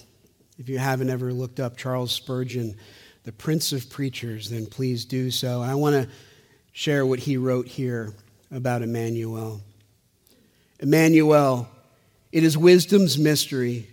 if 0.58 0.70
you 0.70 0.80
haven't 0.80 1.10
ever 1.10 1.32
looked 1.32 1.60
up 1.60 1.78
Charles 1.78 2.12
Spurgeon, 2.12 2.76
the 3.24 3.32
Prince 3.32 3.74
of 3.74 3.90
Preachers, 3.90 4.50
then 4.50 4.66
please 4.66 5.06
do 5.06 5.30
so. 5.30 5.62
I 5.62 5.76
want 5.76 5.96
to 5.96 6.10
share 6.72 7.06
what 7.06 7.20
he 7.20 7.38
wrote 7.38 7.68
here 7.68 8.14
about 8.52 8.82
Emmanuel. 8.82 9.62
Emmanuel, 10.80 11.68
it 12.32 12.44
is 12.44 12.58
wisdom's 12.58 13.18
mystery. 13.18 13.88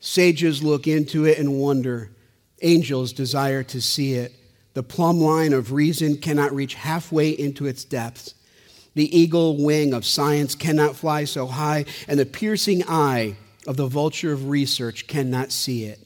Sages 0.00 0.62
look 0.62 0.86
into 0.86 1.24
it 1.24 1.38
and 1.38 1.58
wonder. 1.58 2.10
Angels 2.60 3.12
desire 3.12 3.62
to 3.64 3.80
see 3.80 4.14
it. 4.14 4.34
The 4.74 4.82
plumb 4.82 5.18
line 5.18 5.52
of 5.52 5.72
reason 5.72 6.16
cannot 6.16 6.54
reach 6.54 6.74
halfway 6.74 7.30
into 7.30 7.66
its 7.66 7.84
depths. 7.84 8.34
The 8.94 9.16
eagle 9.16 9.62
wing 9.62 9.94
of 9.94 10.04
science 10.04 10.54
cannot 10.54 10.96
fly 10.96 11.24
so 11.24 11.46
high, 11.46 11.86
and 12.08 12.18
the 12.18 12.26
piercing 12.26 12.82
eye 12.86 13.36
of 13.66 13.76
the 13.76 13.86
vulture 13.86 14.32
of 14.32 14.48
research 14.48 15.06
cannot 15.06 15.52
see 15.52 15.84
it. 15.84 16.00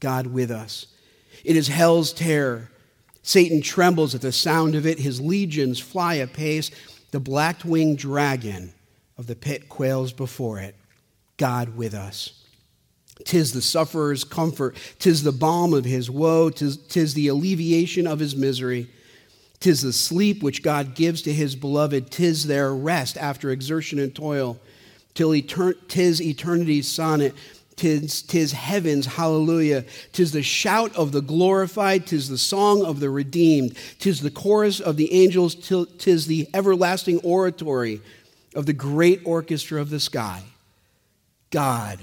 God 0.00 0.26
with 0.26 0.50
us. 0.50 0.86
It 1.44 1.56
is 1.56 1.68
hell's 1.68 2.12
terror. 2.12 2.70
Satan 3.22 3.62
trembles 3.62 4.14
at 4.14 4.20
the 4.20 4.32
sound 4.32 4.74
of 4.74 4.86
it. 4.86 4.98
His 4.98 5.20
legions 5.20 5.78
fly 5.80 6.14
apace. 6.14 6.70
The 7.12 7.20
black 7.20 7.64
winged 7.64 7.98
dragon 7.98 8.72
of 9.16 9.26
the 9.26 9.36
pit 9.36 9.68
quails 9.68 10.12
before 10.12 10.58
it. 10.58 10.74
God 11.36 11.76
with 11.76 11.94
us. 11.94 12.44
Tis 13.24 13.52
the 13.52 13.62
sufferer's 13.62 14.24
comfort, 14.24 14.76
tis 14.98 15.22
the 15.22 15.32
balm 15.32 15.74
of 15.74 15.84
his 15.84 16.10
woe, 16.10 16.50
tis, 16.50 16.76
tis 16.76 17.14
the 17.14 17.28
alleviation 17.28 18.06
of 18.06 18.18
his 18.18 18.34
misery. 18.34 18.88
Tis 19.60 19.82
the 19.82 19.92
sleep 19.92 20.42
which 20.42 20.62
God 20.62 20.94
gives 20.96 21.22
to 21.22 21.32
his 21.32 21.54
beloved, 21.54 22.10
tis 22.10 22.46
their 22.46 22.74
rest 22.74 23.16
after 23.16 23.50
exertion 23.50 24.00
and 24.00 24.12
toil. 24.12 24.58
Till 25.14 25.30
etern- 25.30 25.76
tis 25.88 26.20
eternity's 26.20 26.88
sonnet, 26.88 27.34
tis, 27.76 28.22
tis 28.22 28.52
heaven's 28.52 29.06
hallelujah. 29.06 29.84
Tis 30.12 30.32
the 30.32 30.42
shout 30.42 30.94
of 30.96 31.12
the 31.12 31.20
glorified, 31.20 32.06
tis 32.06 32.28
the 32.28 32.38
song 32.38 32.84
of 32.84 33.00
the 33.00 33.10
redeemed, 33.10 33.76
tis 33.98 34.20
the 34.20 34.30
chorus 34.30 34.80
of 34.80 34.96
the 34.96 35.12
angels, 35.12 35.54
tis 35.98 36.26
the 36.26 36.48
everlasting 36.54 37.18
oratory 37.20 38.00
of 38.54 38.66
the 38.66 38.72
great 38.72 39.20
orchestra 39.24 39.80
of 39.80 39.90
the 39.90 40.00
sky. 40.00 40.42
God 41.50 41.98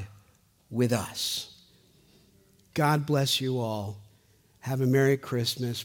with 0.69 0.93
us. 0.93 1.53
God 2.73 3.05
bless 3.05 3.41
you 3.41 3.59
all. 3.59 3.97
Have 4.61 4.81
a 4.81 4.85
Merry 4.85 5.17
Christmas. 5.17 5.83